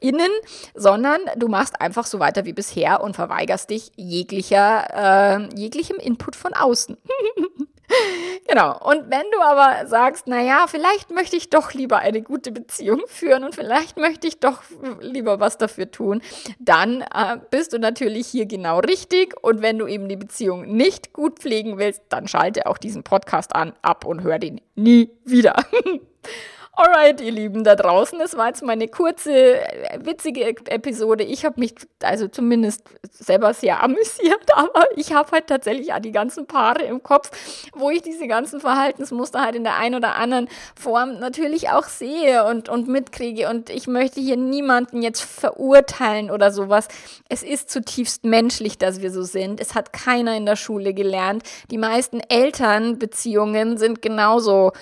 innen, 0.00 0.30
sondern 0.74 1.20
du 1.36 1.48
machst 1.48 1.80
einfach 1.80 2.06
so 2.06 2.18
weiter 2.18 2.44
wie 2.44 2.52
bisher 2.52 3.02
und 3.02 3.16
verweigerst 3.16 3.70
dich 3.70 3.92
jeglicher, 3.96 5.38
äh, 5.40 5.54
jeglichem 5.54 5.98
Input 5.98 6.36
von 6.36 6.54
außen. 6.54 6.96
Genau. 8.48 8.76
Und 8.82 9.10
wenn 9.10 9.30
du 9.32 9.40
aber 9.40 9.86
sagst, 9.86 10.26
naja, 10.26 10.66
vielleicht 10.66 11.10
möchte 11.10 11.36
ich 11.36 11.50
doch 11.50 11.72
lieber 11.72 11.98
eine 11.98 12.20
gute 12.20 12.50
Beziehung 12.50 13.02
führen 13.06 13.44
und 13.44 13.54
vielleicht 13.54 13.96
möchte 13.96 14.26
ich 14.26 14.40
doch 14.40 14.62
lieber 15.00 15.38
was 15.38 15.56
dafür 15.56 15.90
tun, 15.90 16.20
dann 16.58 17.02
äh, 17.02 17.38
bist 17.50 17.72
du 17.72 17.78
natürlich 17.78 18.26
hier 18.26 18.46
genau 18.46 18.80
richtig. 18.80 19.34
Und 19.42 19.62
wenn 19.62 19.78
du 19.78 19.86
eben 19.86 20.08
die 20.08 20.16
Beziehung 20.16 20.62
nicht 20.62 21.12
gut 21.12 21.38
pflegen 21.38 21.78
willst, 21.78 22.02
dann 22.08 22.26
schalte 22.26 22.66
auch 22.66 22.78
diesen 22.78 23.04
Podcast 23.04 23.54
an, 23.54 23.72
ab 23.82 24.04
und 24.04 24.22
hör 24.22 24.40
den 24.40 24.60
nie 24.74 25.10
wieder. 25.24 25.54
Alright, 26.82 27.20
ihr 27.20 27.32
Lieben 27.32 27.62
da 27.62 27.76
draußen, 27.76 28.18
das 28.18 28.38
war 28.38 28.46
jetzt 28.46 28.62
meine 28.62 28.88
kurze, 28.88 29.58
witzige 29.98 30.46
Episode. 30.46 31.24
Ich 31.24 31.44
habe 31.44 31.60
mich 31.60 31.74
also 32.02 32.26
zumindest 32.26 32.84
selber 33.10 33.52
sehr 33.52 33.82
amüsiert, 33.82 34.46
aber 34.54 34.86
ich 34.96 35.12
habe 35.12 35.30
halt 35.32 35.48
tatsächlich 35.48 35.92
auch 35.92 35.98
die 35.98 36.10
ganzen 36.10 36.46
Paare 36.46 36.84
im 36.84 37.02
Kopf, 37.02 37.32
wo 37.74 37.90
ich 37.90 38.00
diese 38.00 38.26
ganzen 38.26 38.60
Verhaltensmuster 38.60 39.42
halt 39.42 39.56
in 39.56 39.64
der 39.64 39.76
einen 39.76 39.94
oder 39.94 40.14
anderen 40.14 40.48
Form 40.74 41.18
natürlich 41.18 41.68
auch 41.68 41.84
sehe 41.84 42.46
und, 42.46 42.70
und 42.70 42.88
mitkriege. 42.88 43.50
Und 43.50 43.68
ich 43.68 43.86
möchte 43.86 44.18
hier 44.18 44.38
niemanden 44.38 45.02
jetzt 45.02 45.20
verurteilen 45.20 46.30
oder 46.30 46.50
sowas. 46.50 46.88
Es 47.28 47.42
ist 47.42 47.68
zutiefst 47.68 48.24
menschlich, 48.24 48.78
dass 48.78 49.02
wir 49.02 49.10
so 49.10 49.22
sind. 49.22 49.60
Es 49.60 49.74
hat 49.74 49.92
keiner 49.92 50.34
in 50.34 50.46
der 50.46 50.56
Schule 50.56 50.94
gelernt. 50.94 51.42
Die 51.70 51.76
meisten 51.76 52.20
Elternbeziehungen 52.20 53.76
sind 53.76 54.00
genauso 54.00 54.72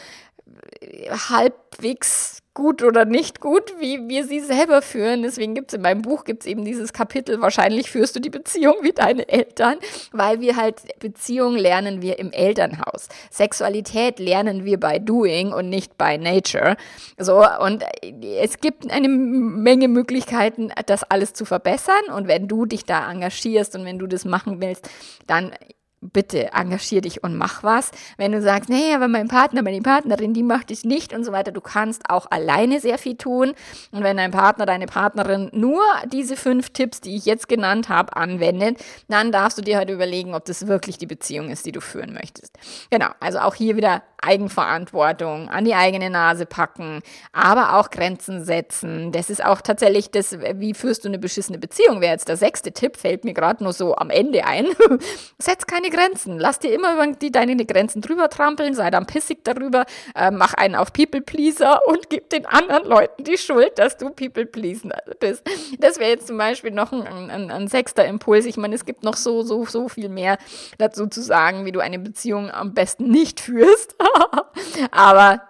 halbwegs 1.30 2.42
gut 2.58 2.82
oder 2.82 3.04
nicht 3.04 3.40
gut, 3.40 3.72
wie 3.78 4.08
wir 4.08 4.24
sie 4.24 4.40
selber 4.40 4.82
führen. 4.82 5.22
Deswegen 5.22 5.54
gibt 5.54 5.70
es 5.70 5.74
in 5.74 5.82
meinem 5.82 6.02
Buch 6.02 6.24
gibt's 6.24 6.44
eben 6.44 6.64
dieses 6.64 6.92
Kapitel, 6.92 7.40
wahrscheinlich 7.40 7.88
führst 7.88 8.16
du 8.16 8.20
die 8.20 8.30
Beziehung 8.30 8.74
wie 8.82 8.90
deine 8.90 9.28
Eltern, 9.28 9.78
weil 10.10 10.40
wir 10.40 10.56
halt 10.56 10.82
Beziehung 10.98 11.54
lernen 11.54 12.02
wir 12.02 12.18
im 12.18 12.32
Elternhaus. 12.32 13.08
Sexualität 13.30 14.18
lernen 14.18 14.64
wir 14.64 14.80
bei 14.80 14.98
Doing 14.98 15.52
und 15.52 15.68
nicht 15.68 15.96
bei 15.96 16.16
Nature. 16.16 16.76
So, 17.16 17.44
und 17.60 17.84
es 18.02 18.58
gibt 18.58 18.90
eine 18.90 19.08
Menge 19.08 19.86
Möglichkeiten, 19.86 20.72
das 20.86 21.04
alles 21.04 21.34
zu 21.34 21.44
verbessern. 21.44 22.10
Und 22.12 22.26
wenn 22.26 22.48
du 22.48 22.66
dich 22.66 22.84
da 22.84 23.08
engagierst 23.08 23.76
und 23.76 23.84
wenn 23.84 24.00
du 24.00 24.08
das 24.08 24.24
machen 24.24 24.60
willst, 24.60 24.90
dann 25.28 25.52
bitte 26.00 26.52
engagier 26.52 27.00
dich 27.00 27.22
und 27.22 27.36
mach 27.36 27.62
was. 27.62 27.90
Wenn 28.16 28.32
du 28.32 28.40
sagst, 28.40 28.68
nee, 28.68 28.94
aber 28.94 29.08
mein 29.08 29.28
Partner, 29.28 29.62
meine 29.62 29.80
Partnerin, 29.80 30.34
die 30.34 30.42
macht 30.42 30.70
es 30.70 30.84
nicht 30.84 31.12
und 31.12 31.24
so 31.24 31.32
weiter, 31.32 31.52
du 31.52 31.60
kannst 31.60 32.08
auch 32.10 32.30
alleine 32.30 32.80
sehr 32.80 32.98
viel 32.98 33.16
tun. 33.16 33.54
Und 33.90 34.02
wenn 34.02 34.16
dein 34.16 34.30
Partner, 34.30 34.66
deine 34.66 34.86
Partnerin 34.86 35.50
nur 35.52 35.82
diese 36.12 36.36
fünf 36.36 36.70
Tipps, 36.70 37.00
die 37.00 37.16
ich 37.16 37.24
jetzt 37.24 37.48
genannt 37.48 37.88
habe, 37.88 38.16
anwendet, 38.16 38.78
dann 39.08 39.32
darfst 39.32 39.58
du 39.58 39.62
dir 39.62 39.76
halt 39.76 39.90
überlegen, 39.90 40.34
ob 40.34 40.44
das 40.44 40.66
wirklich 40.66 40.98
die 40.98 41.06
Beziehung 41.06 41.50
ist, 41.50 41.66
die 41.66 41.72
du 41.72 41.80
führen 41.80 42.12
möchtest. 42.12 42.56
Genau, 42.90 43.08
also 43.20 43.38
auch 43.40 43.54
hier 43.54 43.76
wieder 43.76 44.02
Eigenverantwortung, 44.20 45.48
an 45.48 45.64
die 45.64 45.74
eigene 45.74 46.10
Nase 46.10 46.44
packen, 46.44 47.00
aber 47.32 47.76
auch 47.76 47.90
Grenzen 47.90 48.44
setzen. 48.44 49.12
Das 49.12 49.30
ist 49.30 49.44
auch 49.44 49.60
tatsächlich 49.60 50.10
das, 50.10 50.38
wie 50.40 50.74
führst 50.74 51.04
du 51.04 51.08
eine 51.08 51.18
beschissene 51.18 51.58
Beziehung, 51.58 52.00
wäre 52.00 52.12
jetzt 52.12 52.28
der 52.28 52.36
sechste 52.36 52.72
Tipp, 52.72 52.96
fällt 52.96 53.24
mir 53.24 53.34
gerade 53.34 53.62
nur 53.62 53.72
so 53.72 53.94
am 53.96 54.10
Ende 54.10 54.44
ein. 54.44 54.66
Setz 55.38 55.66
keine 55.66 55.87
Grenzen. 55.90 56.38
Lass 56.38 56.58
dir 56.58 56.72
immer 56.72 56.94
über 56.94 57.06
die, 57.06 57.30
deine 57.30 57.56
Grenzen 57.64 58.00
drüber 58.00 58.28
trampeln, 58.28 58.74
sei 58.74 58.90
dann 58.90 59.06
pissig 59.06 59.44
darüber, 59.44 59.84
äh, 60.14 60.30
mach 60.30 60.54
einen 60.54 60.74
auf 60.74 60.92
People-Pleaser 60.92 61.86
und 61.86 62.10
gib 62.10 62.30
den 62.30 62.46
anderen 62.46 62.86
Leuten 62.86 63.24
die 63.24 63.38
Schuld, 63.38 63.78
dass 63.78 63.96
du 63.96 64.10
People-Pleaser 64.10 64.96
bist. 65.20 65.42
Das 65.78 65.98
wäre 65.98 66.10
jetzt 66.10 66.26
zum 66.26 66.38
Beispiel 66.38 66.70
noch 66.70 66.92
ein, 66.92 67.30
ein, 67.30 67.50
ein 67.50 67.68
sechster 67.68 68.06
Impuls. 68.06 68.46
Ich 68.46 68.56
meine, 68.56 68.74
es 68.74 68.84
gibt 68.84 69.04
noch 69.04 69.16
so, 69.16 69.42
so, 69.42 69.64
so 69.64 69.88
viel 69.88 70.08
mehr 70.08 70.38
dazu 70.78 71.06
zu 71.06 71.22
sagen, 71.22 71.64
wie 71.64 71.72
du 71.72 71.80
eine 71.80 71.98
Beziehung 71.98 72.50
am 72.50 72.74
besten 72.74 73.10
nicht 73.10 73.40
führst. 73.40 73.96
Aber 74.90 75.47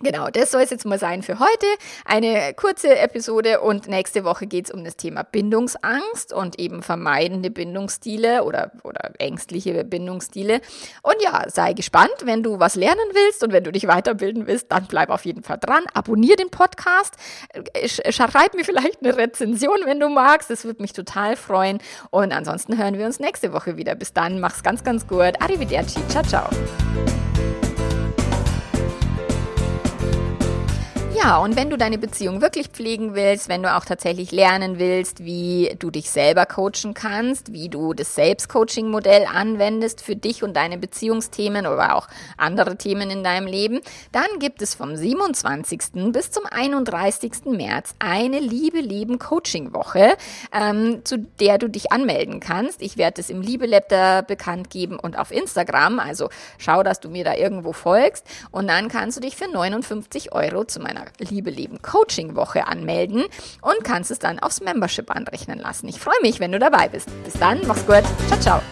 Genau, 0.00 0.28
das 0.30 0.52
soll 0.52 0.62
es 0.62 0.70
jetzt 0.70 0.86
mal 0.86 0.98
sein 0.98 1.22
für 1.22 1.40
heute. 1.40 1.66
Eine 2.04 2.54
kurze 2.54 2.96
Episode 2.96 3.60
und 3.60 3.88
nächste 3.88 4.22
Woche 4.22 4.46
geht 4.46 4.66
es 4.66 4.70
um 4.70 4.84
das 4.84 4.96
Thema 4.96 5.24
Bindungsangst 5.24 6.32
und 6.32 6.58
eben 6.60 6.82
vermeidende 6.82 7.50
Bindungsstile 7.50 8.44
oder, 8.44 8.70
oder 8.84 9.10
ängstliche 9.18 9.82
Bindungsstile. 9.82 10.60
Und 11.02 11.16
ja, 11.20 11.44
sei 11.48 11.72
gespannt, 11.72 12.14
wenn 12.22 12.44
du 12.44 12.60
was 12.60 12.76
lernen 12.76 13.00
willst 13.12 13.42
und 13.42 13.52
wenn 13.52 13.64
du 13.64 13.72
dich 13.72 13.88
weiterbilden 13.88 14.46
willst, 14.46 14.70
dann 14.70 14.86
bleib 14.86 15.10
auf 15.10 15.24
jeden 15.24 15.42
Fall 15.42 15.58
dran. 15.58 15.82
Abonnier 15.94 16.36
den 16.36 16.50
Podcast, 16.50 17.14
schreib 17.84 18.54
mir 18.54 18.64
vielleicht 18.64 19.02
eine 19.02 19.16
Rezension, 19.16 19.78
wenn 19.84 19.98
du 19.98 20.08
magst. 20.08 20.48
Das 20.48 20.64
würde 20.64 20.80
mich 20.80 20.92
total 20.92 21.34
freuen. 21.34 21.78
Und 22.10 22.32
ansonsten 22.32 22.78
hören 22.78 22.98
wir 22.98 23.06
uns 23.06 23.18
nächste 23.18 23.52
Woche 23.52 23.76
wieder. 23.76 23.96
Bis 23.96 24.12
dann, 24.12 24.38
mach's 24.38 24.62
ganz, 24.62 24.84
ganz 24.84 25.08
gut. 25.08 25.32
Arrivederci. 25.40 25.98
Ciao, 26.08 26.22
ciao. 26.22 26.48
Ja, 31.28 31.36
und 31.36 31.56
wenn 31.56 31.68
du 31.68 31.76
deine 31.76 31.98
Beziehung 31.98 32.40
wirklich 32.40 32.68
pflegen 32.68 33.14
willst, 33.14 33.50
wenn 33.50 33.62
du 33.62 33.76
auch 33.76 33.84
tatsächlich 33.84 34.32
lernen 34.32 34.78
willst, 34.78 35.26
wie 35.26 35.76
du 35.78 35.90
dich 35.90 36.10
selber 36.10 36.46
coachen 36.46 36.94
kannst, 36.94 37.52
wie 37.52 37.68
du 37.68 37.92
das 37.92 38.14
Selbstcoaching-Modell 38.14 39.26
anwendest 39.30 40.00
für 40.00 40.16
dich 40.16 40.42
und 40.42 40.56
deine 40.56 40.78
Beziehungsthemen 40.78 41.66
oder 41.66 41.96
auch 41.96 42.08
andere 42.38 42.78
Themen 42.78 43.10
in 43.10 43.22
deinem 43.22 43.46
Leben, 43.46 43.80
dann 44.10 44.38
gibt 44.38 44.62
es 44.62 44.74
vom 44.74 44.96
27. 44.96 46.12
bis 46.12 46.30
zum 46.30 46.44
31. 46.50 47.44
März 47.44 47.94
eine 47.98 48.40
Liebe 48.40 48.80
Leben 48.80 49.18
Coaching 49.18 49.74
Woche, 49.74 50.16
ähm, 50.58 51.02
zu 51.04 51.18
der 51.18 51.58
du 51.58 51.68
dich 51.68 51.92
anmelden 51.92 52.40
kannst. 52.40 52.80
Ich 52.80 52.96
werde 52.96 53.20
es 53.20 53.28
im 53.28 53.42
Liebe 53.42 53.66
Letter 53.66 54.22
bekannt 54.22 54.70
geben 54.70 54.98
und 54.98 55.18
auf 55.18 55.30
Instagram. 55.30 55.98
Also 55.98 56.30
schau, 56.56 56.82
dass 56.82 57.00
du 57.00 57.10
mir 57.10 57.24
da 57.24 57.34
irgendwo 57.34 57.74
folgst 57.74 58.24
und 58.50 58.66
dann 58.66 58.88
kannst 58.88 59.18
du 59.18 59.20
dich 59.20 59.36
für 59.36 59.46
59 59.52 60.32
Euro 60.32 60.64
zu 60.64 60.80
meiner 60.80 61.04
Liebe 61.24 61.50
Leben 61.50 61.80
Coaching 61.82 62.34
Woche 62.36 62.66
anmelden 62.66 63.24
und 63.60 63.84
kannst 63.84 64.10
es 64.10 64.18
dann 64.18 64.38
aufs 64.38 64.60
Membership 64.60 65.14
anrechnen 65.14 65.58
lassen. 65.58 65.88
Ich 65.88 66.00
freue 66.00 66.20
mich, 66.22 66.40
wenn 66.40 66.52
du 66.52 66.58
dabei 66.58 66.88
bist. 66.88 67.08
Bis 67.24 67.34
dann, 67.34 67.60
mach's 67.66 67.86
gut. 67.86 68.04
Ciao, 68.28 68.40
ciao. 68.40 68.62